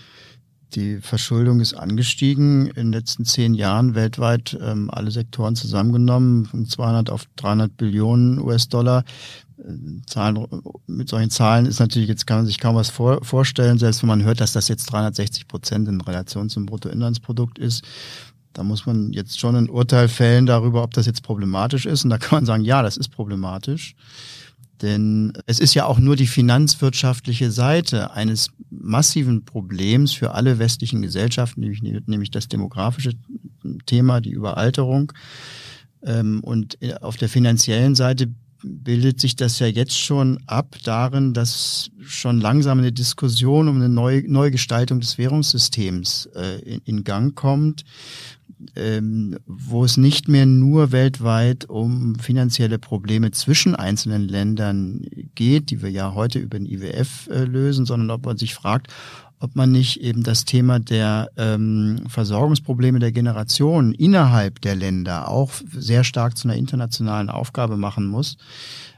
die 0.76 0.98
Verschuldung 1.02 1.60
ist 1.60 1.74
angestiegen 1.74 2.68
in 2.68 2.74
den 2.74 2.94
letzten 2.94 3.26
zehn 3.26 3.54
Jahren 3.54 3.96
weltweit, 3.96 4.58
ähm, 4.62 4.90
alle 4.92 5.12
Sektoren 5.12 5.56
zusammengenommen, 5.56 6.46
von 6.46 6.66
200 6.66 7.10
auf 7.10 7.26
300 7.36 7.76
Billionen 7.76 8.40
US-Dollar. 8.40 9.04
Zahlen, 10.08 10.46
mit 10.88 11.10
solchen 11.10 11.30
Zahlen 11.30 11.66
ist 11.66 11.80
natürlich, 11.80 12.10
jetzt 12.10 12.28
kann 12.28 12.38
man 12.38 12.46
sich 12.46 12.60
kaum 12.60 12.76
was 12.76 12.90
vor, 12.90 13.24
vorstellen, 13.24 13.78
selbst 13.78 14.02
wenn 14.02 14.10
man 14.10 14.24
hört, 14.24 14.42
dass 14.42 14.52
das 14.52 14.68
jetzt 14.68 14.86
360 14.92 15.48
Prozent 15.48 15.88
in 15.88 16.02
Relation 16.02 16.50
zum 16.50 16.66
Bruttoinlandsprodukt 16.66 17.60
ist. 17.60 17.84
Da 18.52 18.64
muss 18.64 18.86
man 18.86 19.14
jetzt 19.14 19.40
schon 19.40 19.56
ein 19.56 19.70
Urteil 19.70 20.08
fällen 20.08 20.46
darüber, 20.46 20.84
ob 20.84 20.94
das 20.94 21.06
jetzt 21.06 21.24
problematisch 21.24 21.86
ist. 21.86 22.04
Und 22.04 22.10
da 22.10 22.18
kann 22.18 22.38
man 22.38 22.46
sagen, 22.46 22.64
ja, 22.66 22.82
das 22.82 22.98
ist 22.98 23.10
problematisch. 23.10 23.96
Denn 24.84 25.32
es 25.46 25.60
ist 25.60 25.74
ja 25.76 25.86
auch 25.86 25.98
nur 25.98 26.17
die 26.17 26.28
finanzwirtschaftliche 26.28 27.52
Seite 27.52 28.12
eines 28.12 28.50
massiven 28.69 29.46
Problems 29.46 30.12
für 30.12 30.34
alle 30.34 30.60
westlichen 30.60 31.02
Gesellschaften, 31.02 31.62
nämlich, 31.62 32.32
das 32.32 32.50
demografische 32.50 33.13
Thema, 33.86 34.19
die 34.19 34.32
Überalterung. 34.32 35.13
Ähm, 36.04 36.41
und 36.43 36.78
auf 37.02 37.15
der 37.15 37.30
finanziellen 37.30 37.96
Seite 37.96 38.28
bildet 38.63 39.19
sich 39.19 39.36
das 39.36 39.60
ja 39.60 39.67
jetzt 39.67 39.97
schon 39.97 40.39
ab 40.47 40.76
darin, 40.84 41.34
dass 41.34 41.91
schon 42.02 42.39
langsam 42.39 42.80
eine 42.80 42.91
Diskussion 42.91 43.67
um 43.67 43.76
eine 43.76 43.89
Neu 43.89 44.23
Neugestaltung 44.26 44.99
des 44.99 45.17
Währungssystems 45.17 46.28
äh, 46.36 46.60
in, 46.60 46.82
in, 46.86 47.04
Gang 47.04 47.36
kommt, 47.36 47.84
ähm, 48.76 49.38
wo 49.45 49.84
es 49.84 49.97
nicht 49.97 50.28
mehr 50.28 50.45
nur 50.45 50.91
weltweit 50.91 51.69
um 51.69 52.15
finanzielle 52.15 52.80
Probleme 52.80 53.32
zwischen 53.32 53.76
einzelnen 53.76 54.28
Ländern 54.28 55.06
geht, 55.36 55.69
die 55.69 55.82
wir 55.82 55.91
ja 55.91 56.13
heute 56.13 56.39
über 56.39 56.58
den 56.58 56.65
IWF 56.65 57.28
äh, 57.28 57.43
lösen, 57.43 57.86
sondern 57.86 58.12
ob 58.12 58.26
man 58.26 58.38
sich 58.38 58.54
fragt, 58.54 58.88
ob 59.39 59.56
man 59.56 59.72
nicht 59.72 60.02
eben 60.02 60.24
das 60.24 60.46
Thema 60.46 60.80
der 60.80 61.30
ähm, 61.38 62.04
Versorgungsprobleme 62.08 63.00
der 63.00 63.12
Generation 63.12 63.93
innerhalb 63.93 64.62
der 64.62 64.76
Länder 64.76 65.28
auch 65.28 65.52
sehr 65.72 66.04
stark 66.04 66.38
zu 66.38 66.48
einer 66.48 66.58
internationalen 66.58 67.30
Aufgabe 67.30 67.78
machen 67.78 68.08
muss. 68.08 68.38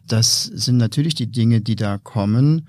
Das 0.07 0.43
sind 0.43 0.77
natürlich 0.77 1.15
die 1.15 1.31
Dinge, 1.31 1.61
die 1.61 1.75
da 1.75 1.97
kommen. 1.97 2.67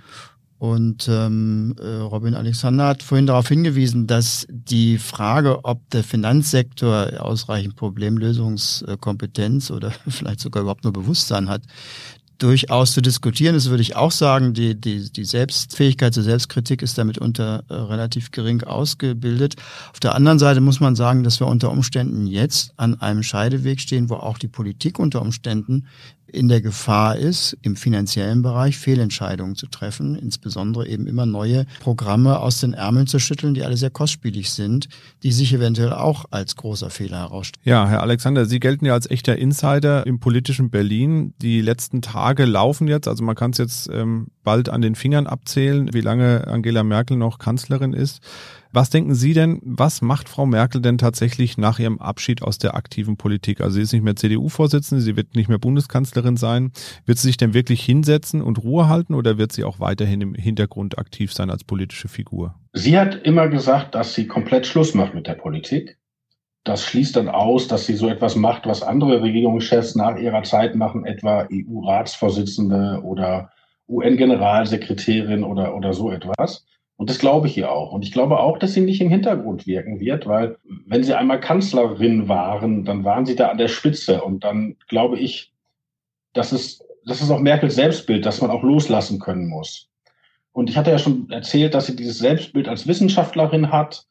Und 0.58 1.06
ähm, 1.10 1.76
äh, 1.78 1.96
Robin 1.96 2.34
Alexander 2.34 2.86
hat 2.86 3.02
vorhin 3.02 3.26
darauf 3.26 3.48
hingewiesen, 3.48 4.06
dass 4.06 4.46
die 4.48 4.96
Frage, 4.96 5.64
ob 5.66 5.88
der 5.90 6.02
Finanzsektor 6.02 7.20
ausreichend 7.20 7.76
Problemlösungskompetenz 7.76 9.70
oder 9.70 9.90
vielleicht 10.08 10.40
sogar 10.40 10.62
überhaupt 10.62 10.84
nur 10.84 10.94
Bewusstsein 10.94 11.50
hat, 11.50 11.62
durchaus 12.38 12.92
zu 12.92 13.00
diskutieren 13.00 13.54
ist, 13.54 13.70
würde 13.70 13.82
ich 13.82 13.96
auch 13.96 14.10
sagen, 14.10 14.52
die, 14.52 14.74
die, 14.74 15.10
die 15.10 15.24
Selbstfähigkeit 15.24 16.14
zur 16.14 16.22
Selbstkritik 16.22 16.82
ist 16.82 16.98
damit 16.98 17.18
unter 17.18 17.64
äh, 17.68 17.74
relativ 17.74 18.30
gering 18.30 18.62
ausgebildet. 18.62 19.56
Auf 19.92 20.00
der 20.00 20.14
anderen 20.14 20.38
Seite 20.38 20.60
muss 20.60 20.80
man 20.80 20.96
sagen, 20.96 21.24
dass 21.24 21.40
wir 21.40 21.46
unter 21.46 21.70
Umständen 21.70 22.26
jetzt 22.26 22.72
an 22.76 23.00
einem 23.00 23.22
Scheideweg 23.22 23.80
stehen, 23.80 24.10
wo 24.10 24.14
auch 24.14 24.38
die 24.38 24.48
Politik 24.48 24.98
unter 24.98 25.22
Umständen 25.22 25.86
in 26.26 26.48
der 26.48 26.60
Gefahr 26.60 27.16
ist, 27.16 27.56
im 27.62 27.76
finanziellen 27.76 28.42
Bereich 28.42 28.78
Fehlentscheidungen 28.78 29.54
zu 29.54 29.66
treffen, 29.66 30.16
insbesondere 30.16 30.86
eben 30.86 31.06
immer 31.06 31.26
neue 31.26 31.66
Programme 31.80 32.38
aus 32.40 32.60
den 32.60 32.74
Ärmeln 32.74 33.06
zu 33.06 33.18
schütteln, 33.18 33.54
die 33.54 33.62
alle 33.62 33.76
sehr 33.76 33.90
kostspielig 33.90 34.50
sind, 34.50 34.88
die 35.22 35.32
sich 35.32 35.52
eventuell 35.52 35.92
auch 35.92 36.24
als 36.30 36.56
großer 36.56 36.90
Fehler 36.90 37.18
herausstellen. 37.18 37.62
Ja, 37.64 37.88
Herr 37.88 38.02
Alexander, 38.02 38.46
Sie 38.46 38.60
gelten 38.60 38.86
ja 38.86 38.94
als 38.94 39.10
echter 39.10 39.36
Insider 39.36 40.06
im 40.06 40.20
politischen 40.20 40.70
Berlin. 40.70 41.34
Die 41.40 41.60
letzten 41.60 42.02
Tage 42.02 42.44
laufen 42.44 42.88
jetzt, 42.88 43.08
also 43.08 43.24
man 43.24 43.36
kann 43.36 43.52
es 43.52 43.58
jetzt 43.58 43.88
ähm, 43.92 44.28
bald 44.46 44.68
an 44.68 44.80
den 44.80 44.94
Fingern 44.94 45.26
abzählen, 45.26 45.92
wie 45.92 46.00
lange 46.00 46.46
Angela 46.46 46.84
Merkel 46.84 47.16
noch 47.16 47.38
Kanzlerin 47.38 47.92
ist. 47.92 48.22
Was 48.72 48.90
denken 48.90 49.14
Sie 49.14 49.32
denn, 49.32 49.60
was 49.64 50.02
macht 50.02 50.28
Frau 50.28 50.46
Merkel 50.46 50.80
denn 50.80 50.98
tatsächlich 50.98 51.58
nach 51.58 51.80
ihrem 51.80 51.98
Abschied 51.98 52.42
aus 52.42 52.58
der 52.58 52.76
aktiven 52.76 53.16
Politik? 53.16 53.60
Also 53.60 53.74
sie 53.74 53.82
ist 53.82 53.92
nicht 53.92 54.04
mehr 54.04 54.14
CDU-Vorsitzende, 54.14 55.02
sie 55.02 55.16
wird 55.16 55.34
nicht 55.34 55.48
mehr 55.48 55.58
Bundeskanzlerin 55.58 56.36
sein. 56.36 56.70
Wird 57.06 57.18
sie 57.18 57.26
sich 57.26 57.38
denn 57.38 57.54
wirklich 57.54 57.82
hinsetzen 57.82 58.40
und 58.40 58.62
Ruhe 58.62 58.88
halten 58.88 59.14
oder 59.14 59.36
wird 59.36 59.50
sie 59.50 59.64
auch 59.64 59.80
weiterhin 59.80 60.20
im 60.20 60.34
Hintergrund 60.34 60.96
aktiv 60.96 61.32
sein 61.32 61.50
als 61.50 61.64
politische 61.64 62.08
Figur? 62.08 62.54
Sie 62.72 62.96
hat 62.96 63.16
immer 63.24 63.48
gesagt, 63.48 63.96
dass 63.96 64.14
sie 64.14 64.28
komplett 64.28 64.66
Schluss 64.66 64.94
macht 64.94 65.12
mit 65.12 65.26
der 65.26 65.34
Politik. 65.34 65.98
Das 66.62 66.84
schließt 66.84 67.16
dann 67.16 67.28
aus, 67.28 67.66
dass 67.66 67.86
sie 67.86 67.94
so 67.94 68.08
etwas 68.08 68.36
macht, 68.36 68.66
was 68.66 68.82
andere 68.82 69.22
Regierungschefs 69.22 69.96
nach 69.96 70.16
ihrer 70.16 70.44
Zeit 70.44 70.76
machen, 70.76 71.04
etwa 71.04 71.48
EU-Ratsvorsitzende 71.50 73.00
oder 73.02 73.50
UN-Generalsekretärin 73.88 75.44
oder, 75.44 75.74
oder 75.74 75.92
so 75.92 76.10
etwas. 76.10 76.66
Und 76.96 77.10
das 77.10 77.18
glaube 77.18 77.46
ich 77.46 77.56
ihr 77.58 77.70
auch. 77.70 77.92
Und 77.92 78.02
ich 78.04 78.12
glaube 78.12 78.40
auch, 78.40 78.58
dass 78.58 78.72
sie 78.72 78.80
nicht 78.80 79.00
im 79.00 79.10
Hintergrund 79.10 79.66
wirken 79.66 80.00
wird, 80.00 80.26
weil 80.26 80.56
wenn 80.86 81.04
sie 81.04 81.14
einmal 81.14 81.40
Kanzlerin 81.40 82.28
waren, 82.28 82.84
dann 82.84 83.04
waren 83.04 83.26
sie 83.26 83.36
da 83.36 83.48
an 83.48 83.58
der 83.58 83.68
Spitze. 83.68 84.22
Und 84.22 84.44
dann 84.44 84.76
glaube 84.88 85.18
ich, 85.18 85.52
dass 86.32 86.52
es, 86.52 86.82
das 87.04 87.20
ist 87.20 87.30
auch 87.30 87.40
Merkels 87.40 87.74
Selbstbild, 87.74 88.24
dass 88.24 88.40
man 88.40 88.50
auch 88.50 88.62
loslassen 88.62 89.18
können 89.18 89.46
muss. 89.46 89.88
Und 90.52 90.70
ich 90.70 90.78
hatte 90.78 90.90
ja 90.90 90.98
schon 90.98 91.28
erzählt, 91.30 91.74
dass 91.74 91.86
sie 91.86 91.96
dieses 91.96 92.18
Selbstbild 92.18 92.66
als 92.66 92.86
Wissenschaftlerin 92.86 93.70
hat. 93.70 94.06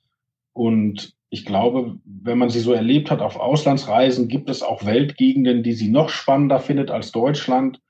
Und 0.54 1.16
ich 1.32 1.44
glaube, 1.44 1.98
wenn 2.06 2.38
man 2.38 2.52
sie 2.52 2.60
so 2.60 2.72
erlebt 2.72 3.10
hat 3.10 3.22
auf 3.22 3.36
Auslandsreisen, 3.36 4.28
gibt 4.28 4.48
es 4.48 4.62
auch 4.62 4.86
Weltgegenden, 4.86 5.64
die 5.64 5.74
sie 5.74 5.90
noch 5.90 6.10
spannender 6.10 6.60
findet 6.60 6.92
als 6.92 7.12
Deutschland. 7.12 7.82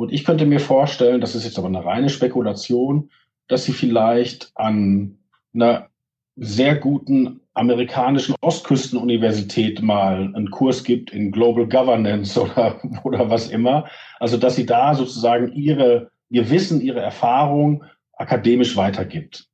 Und 0.00 0.14
ich 0.14 0.24
könnte 0.24 0.46
mir 0.46 0.60
vorstellen, 0.60 1.20
das 1.20 1.34
ist 1.34 1.44
jetzt 1.44 1.58
aber 1.58 1.68
eine 1.68 1.84
reine 1.84 2.08
Spekulation, 2.08 3.10
dass 3.48 3.64
sie 3.64 3.74
vielleicht 3.74 4.50
an 4.54 5.18
einer 5.52 5.88
sehr 6.36 6.74
guten 6.74 7.40
amerikanischen 7.52 8.34
Ostküstenuniversität 8.40 9.82
mal 9.82 10.32
einen 10.34 10.50
Kurs 10.50 10.84
gibt 10.84 11.10
in 11.10 11.30
Global 11.30 11.68
Governance 11.68 12.40
oder, 12.40 12.80
oder 13.04 13.28
was 13.28 13.50
immer. 13.50 13.90
Also, 14.20 14.38
dass 14.38 14.56
sie 14.56 14.64
da 14.64 14.94
sozusagen 14.94 15.52
ihre, 15.52 16.10
ihr 16.30 16.48
Wissen, 16.48 16.80
ihre 16.80 17.00
Erfahrung 17.00 17.84
akademisch 18.14 18.78
weitergibt. 18.78 19.48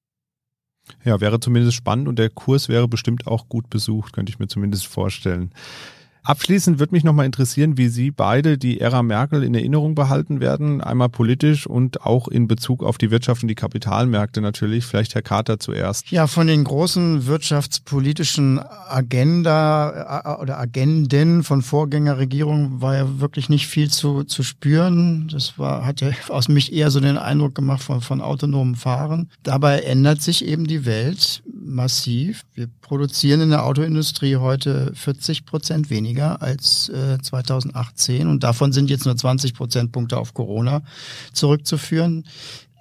Ja, 1.03 1.21
wäre 1.21 1.41
zumindest 1.41 1.75
spannend 1.75 2.07
und 2.07 2.21
der 2.21 2.31
Kurs 2.31 2.69
wäre 2.69 2.87
bestimmt 2.87 3.27
auch 3.27 3.49
gut 3.49 3.69
besucht, 3.69 4.13
könnte 4.13 4.31
ich 4.31 4.39
mir 4.39 4.47
zumindest 4.47 4.87
vorstellen. 4.87 5.51
Abschließend 6.27 6.81
würde 6.81 6.93
mich 6.93 7.05
nochmal 7.05 7.25
interessieren, 7.25 7.79
wie 7.79 7.87
Sie 7.87 8.11
beide 8.11 8.59
die 8.59 8.81
Ära 8.81 9.05
Merkel 9.05 9.45
in 9.45 9.55
Erinnerung 9.55 9.95
behalten 9.95 10.41
werden, 10.41 10.81
einmal 10.81 11.09
politisch 11.09 11.69
und 11.69 12.03
auch 12.03 12.27
in 12.27 12.49
Bezug 12.49 12.83
auf 12.83 12.99
die 12.99 13.12
Wirtschaft 13.12 13.43
und 13.43 13.49
die 13.49 13.55
Kapitalmärkte 13.55 14.41
natürlich. 14.41 14.85
Vielleicht 14.85 15.15
Herr 15.15 15.23
Carter 15.23 15.61
zuerst. 15.61 16.11
Ja, 16.11 16.27
von 16.27 16.49
den 16.49 16.65
großen 16.65 17.27
wirtschaftspolitischen 17.27 18.59
Agenda 18.89 20.25
äh, 20.25 20.43
oder 20.43 20.59
Agenden 20.59 21.45
von 21.45 21.62
Vorgängerregierungen 21.62 22.83
war 22.83 22.97
ja 22.97 23.21
wirklich 23.21 23.49
nicht 23.49 23.69
viel 23.69 23.89
zu, 23.89 24.25
zu 24.25 24.43
spüren. 24.43 25.29
Das 25.31 25.61
war, 25.61 25.87
hat 25.87 26.01
ja 26.01 26.11
aus 26.29 26.49
mich 26.49 26.73
eher 26.73 26.91
so 26.91 26.99
den 26.99 27.19
Eindruck 27.19 27.55
gemacht 27.55 27.85
von, 27.85 28.01
von 28.01 28.21
autonomem 28.21 28.75
Fahren. 28.75 29.31
Dabei 29.45 29.83
ändert 29.83 30.23
sich 30.23 30.45
eben 30.45 30.67
die 30.67 30.87
Welt 30.87 31.45
massiv. 31.55 32.43
Wir 32.53 32.67
produzieren 32.81 33.43
in 33.43 33.51
der 33.51 33.65
Autoindustrie 33.65 34.37
heute 34.37 34.91
40 34.95 35.47
Prozent 35.47 35.89
weniger 35.89 36.15
als 36.24 36.88
äh, 36.88 37.18
2018 37.20 38.26
und 38.29 38.42
davon 38.42 38.72
sind 38.72 38.90
jetzt 38.90 39.05
nur 39.05 39.16
20 39.16 39.55
Prozentpunkte 39.55 40.18
auf 40.18 40.35
Corona 40.35 40.83
zurückzuführen. 41.33 42.24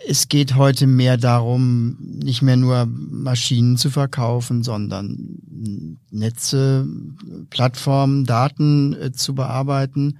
Es 0.07 0.27
geht 0.27 0.55
heute 0.55 0.87
mehr 0.87 1.17
darum, 1.17 1.97
nicht 1.99 2.41
mehr 2.41 2.57
nur 2.57 2.85
Maschinen 2.85 3.77
zu 3.77 3.89
verkaufen, 3.89 4.63
sondern 4.63 5.39
Netze, 6.11 6.87
Plattformen, 7.49 8.25
Daten 8.25 8.93
äh, 8.93 9.11
zu 9.11 9.35
bearbeiten. 9.35 10.19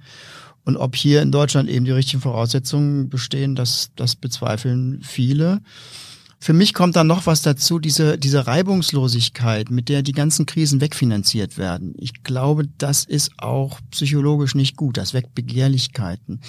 Und 0.64 0.76
ob 0.76 0.96
hier 0.96 1.22
in 1.22 1.30
Deutschland 1.30 1.68
eben 1.68 1.84
die 1.84 1.92
richtigen 1.92 2.20
Voraussetzungen 2.20 3.08
bestehen, 3.08 3.54
das, 3.54 3.90
das 3.94 4.16
bezweifeln 4.16 5.00
viele. 5.02 5.60
Für 6.38 6.52
mich 6.52 6.74
kommt 6.74 6.96
dann 6.96 7.06
noch 7.06 7.26
was 7.26 7.42
dazu, 7.42 7.78
diese, 7.78 8.18
diese 8.18 8.46
Reibungslosigkeit, 8.46 9.70
mit 9.70 9.88
der 9.88 10.02
die 10.02 10.12
ganzen 10.12 10.46
Krisen 10.46 10.80
wegfinanziert 10.80 11.56
werden. 11.56 11.94
Ich 11.98 12.22
glaube, 12.22 12.68
das 12.78 13.04
ist 13.04 13.32
auch 13.38 13.80
psychologisch 13.90 14.54
nicht 14.54 14.76
gut. 14.76 14.96
Das 14.96 15.14
weckt 15.14 15.34
Begehrlichkeiten. 15.34 16.40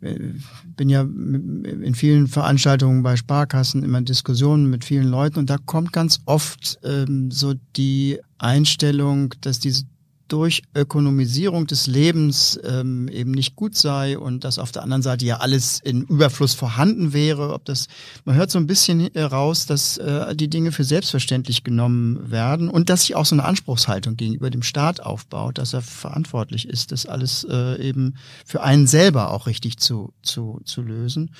Ich 0.00 0.08
äh, 0.08 0.32
bin 0.76 0.88
ja 0.88 1.02
in 1.02 1.94
vielen 1.94 2.26
Veranstaltungen 2.28 3.02
bei 3.02 3.16
Sparkassen 3.16 3.82
immer 3.82 3.98
in 3.98 4.04
Diskussionen 4.04 4.68
mit 4.70 4.84
vielen 4.84 5.08
Leuten 5.08 5.38
und 5.38 5.50
da 5.50 5.58
kommt 5.58 5.92
ganz 5.92 6.20
oft 6.26 6.78
ähm, 6.82 7.30
so 7.30 7.54
die 7.76 8.18
Einstellung, 8.38 9.34
dass 9.40 9.58
diese 9.58 9.84
durch 10.28 10.62
Ökonomisierung 10.74 11.66
des 11.66 11.86
Lebens 11.86 12.58
ähm, 12.64 13.08
eben 13.08 13.30
nicht 13.30 13.56
gut 13.56 13.76
sei 13.76 14.18
und 14.18 14.44
dass 14.44 14.58
auf 14.58 14.72
der 14.72 14.82
anderen 14.82 15.02
Seite 15.02 15.24
ja 15.24 15.38
alles 15.38 15.80
in 15.80 16.02
Überfluss 16.02 16.54
vorhanden 16.54 17.12
wäre. 17.12 17.52
Ob 17.52 17.64
das, 17.64 17.86
man 18.24 18.34
hört 18.34 18.50
so 18.50 18.58
ein 18.58 18.66
bisschen 18.66 19.06
raus, 19.16 19.66
dass 19.66 19.98
äh, 19.98 20.34
die 20.34 20.48
Dinge 20.48 20.72
für 20.72 20.84
selbstverständlich 20.84 21.64
genommen 21.64 22.30
werden 22.30 22.68
und 22.68 22.90
dass 22.90 23.02
sich 23.02 23.14
auch 23.14 23.26
so 23.26 23.34
eine 23.34 23.44
Anspruchshaltung 23.44 24.16
gegenüber 24.16 24.50
dem 24.50 24.62
Staat 24.62 25.00
aufbaut, 25.00 25.58
dass 25.58 25.72
er 25.72 25.82
verantwortlich 25.82 26.68
ist, 26.68 26.92
das 26.92 27.06
alles 27.06 27.46
äh, 27.48 27.80
eben 27.80 28.14
für 28.44 28.62
einen 28.62 28.86
selber 28.86 29.30
auch 29.30 29.46
richtig 29.46 29.78
zu, 29.78 30.12
zu, 30.22 30.60
zu 30.64 30.82
lösen. 30.82 31.30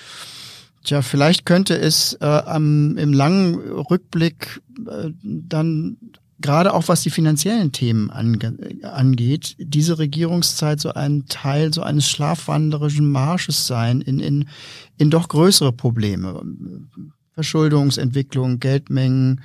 Tja, 0.87 1.03
vielleicht 1.03 1.47
könnte 1.47 1.77
es 1.77 2.13
äh, 2.21 2.25
am, 2.25 2.97
im 2.97 3.13
langen 3.13 3.57
Rückblick 3.57 4.63
äh, 4.89 5.11
dann 5.23 5.97
gerade 6.47 6.73
auch 6.73 6.89
was 6.89 7.03
die 7.03 7.11
finanziellen 7.11 7.73
Themen 7.73 8.11
angeht, 8.11 9.57
diese 9.59 9.99
Regierungszeit 9.99 10.81
so 10.81 10.95
ein 10.95 11.27
Teil 11.29 11.75
so 11.75 11.83
eines 11.83 12.09
schlafwanderischen 12.09 13.11
Marsches 13.11 13.67
sein 13.67 14.01
in, 14.01 14.21
in, 14.21 14.49
in 14.97 15.11
doch 15.11 15.29
größere 15.29 15.73
Probleme. 15.73 16.41
Verschuldungsentwicklung, 17.33 18.61
Geldmengen, 18.61 19.43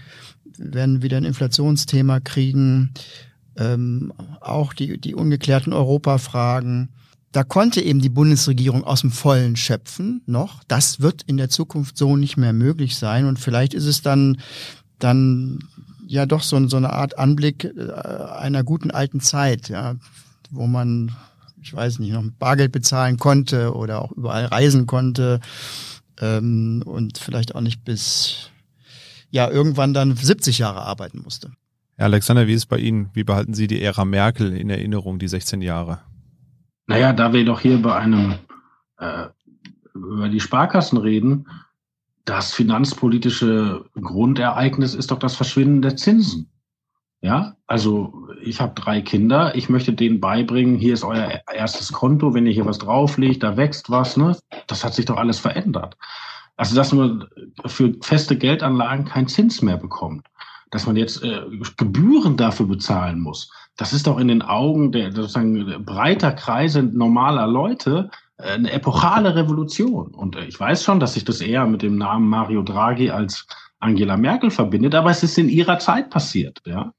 werden 0.57 1.01
wieder 1.01 1.17
ein 1.17 1.25
Inflationsthema 1.25 2.19
kriegen, 2.19 2.91
ähm, 3.57 4.13
auch 4.39 4.73
die, 4.73 4.99
die 4.99 5.15
ungeklärten 5.15 5.73
Europafragen. 5.73 6.89
Da 7.31 7.43
konnte 7.43 7.81
eben 7.81 7.99
die 7.99 8.09
Bundesregierung 8.09 8.83
aus 8.83 9.01
dem 9.01 9.11
Vollen 9.11 9.55
schöpfen 9.55 10.21
noch. 10.25 10.63
Das 10.67 11.01
wird 11.01 11.23
in 11.23 11.37
der 11.37 11.49
Zukunft 11.49 11.97
so 11.97 12.15
nicht 12.15 12.37
mehr 12.37 12.53
möglich 12.53 12.95
sein. 12.95 13.25
Und 13.25 13.39
vielleicht 13.39 13.73
ist 13.73 13.85
es 13.85 14.01
dann, 14.01 14.39
dann 14.99 15.59
ja 16.11 16.25
doch 16.25 16.43
so, 16.43 16.67
so 16.67 16.77
eine 16.77 16.91
Art 16.91 17.17
Anblick 17.17 17.63
äh, 17.63 17.91
einer 17.93 18.63
guten 18.63 18.91
alten 18.91 19.21
Zeit, 19.21 19.69
ja, 19.69 19.95
wo 20.49 20.67
man, 20.67 21.11
ich 21.61 21.73
weiß 21.73 21.99
nicht, 21.99 22.11
noch 22.11 22.23
Bargeld 22.37 22.73
bezahlen 22.73 23.17
konnte 23.17 23.73
oder 23.73 24.01
auch 24.01 24.11
überall 24.11 24.45
reisen 24.45 24.87
konnte 24.87 25.39
ähm, 26.19 26.83
und 26.85 27.17
vielleicht 27.17 27.55
auch 27.55 27.61
nicht 27.61 27.85
bis 27.85 28.51
ja 29.29 29.49
irgendwann 29.49 29.93
dann 29.93 30.13
70 30.15 30.59
Jahre 30.59 30.81
arbeiten 30.81 31.21
musste. 31.23 31.51
Herr 31.95 32.07
Alexander, 32.07 32.45
wie 32.45 32.53
ist 32.53 32.63
es 32.63 32.65
bei 32.65 32.77
Ihnen? 32.77 33.09
Wie 33.13 33.23
behalten 33.23 33.53
Sie 33.53 33.67
die 33.67 33.81
Ära 33.81 34.03
Merkel 34.03 34.53
in 34.53 34.69
Erinnerung, 34.69 35.17
die 35.17 35.29
16 35.29 35.61
Jahre? 35.61 35.99
Naja, 36.87 37.13
da 37.13 37.31
wir 37.31 37.45
doch 37.45 37.61
hier 37.61 37.81
bei 37.81 37.95
einem 37.95 38.35
äh, 38.97 39.27
über 39.93 40.27
die 40.27 40.41
Sparkassen 40.41 40.97
reden, 40.97 41.47
das 42.31 42.53
finanzpolitische 42.53 43.83
Grundereignis 43.99 44.95
ist 44.95 45.11
doch 45.11 45.19
das 45.19 45.35
Verschwinden 45.35 45.81
der 45.81 45.97
Zinsen. 45.97 46.49
Ja, 47.19 47.57
also 47.67 48.29
ich 48.41 48.61
habe 48.61 48.73
drei 48.73 49.01
Kinder, 49.01 49.53
ich 49.53 49.67
möchte 49.67 49.91
denen 49.91 50.21
beibringen, 50.21 50.77
hier 50.77 50.93
ist 50.93 51.03
euer 51.03 51.41
erstes 51.53 51.91
Konto, 51.91 52.33
wenn 52.33 52.47
ihr 52.47 52.53
hier 52.53 52.65
was 52.65 52.79
drauflegt, 52.79 53.43
da 53.43 53.57
wächst 53.57 53.89
was, 53.89 54.15
ne? 54.15 54.37
Das 54.67 54.85
hat 54.85 54.93
sich 54.93 55.05
doch 55.05 55.17
alles 55.17 55.39
verändert. 55.39 55.97
Also 56.55 56.73
dass 56.73 56.93
man 56.93 57.27
für 57.65 57.95
feste 58.01 58.37
Geldanlagen 58.37 59.03
keinen 59.03 59.27
Zins 59.27 59.61
mehr 59.61 59.77
bekommt, 59.77 60.25
dass 60.71 60.87
man 60.87 60.95
jetzt 60.95 61.21
äh, 61.23 61.41
Gebühren 61.75 62.37
dafür 62.37 62.65
bezahlen 62.65 63.19
muss, 63.19 63.51
das 63.75 63.91
ist 63.91 64.07
doch 64.07 64.17
in 64.17 64.29
den 64.29 64.41
Augen 64.41 64.93
der 64.93 65.11
sozusagen 65.11 65.83
breiter 65.83 66.31
Kreise 66.31 66.81
normaler 66.81 67.45
Leute 67.45 68.09
eine 68.41 68.71
epochale 68.71 69.35
Revolution. 69.35 70.07
Und 70.13 70.35
äh, 70.35 70.45
ich 70.45 70.59
weiß 70.59 70.83
schon, 70.83 70.99
dass 70.99 71.13
sich 71.13 71.25
das 71.25 71.41
eher 71.41 71.65
mit 71.65 71.81
dem 71.81 71.97
Namen 71.97 72.27
Mario 72.27 72.61
Draghi 72.61 73.09
als 73.11 73.47
Angela 73.79 74.17
Merkel 74.17 74.51
verbindet, 74.51 74.95
aber 74.95 75.09
es 75.09 75.23
ist 75.23 75.37
in 75.37 75.49
ihrer 75.49 75.79
Zeit 75.79 76.09
passiert, 76.09 76.61
ja. 76.65 76.93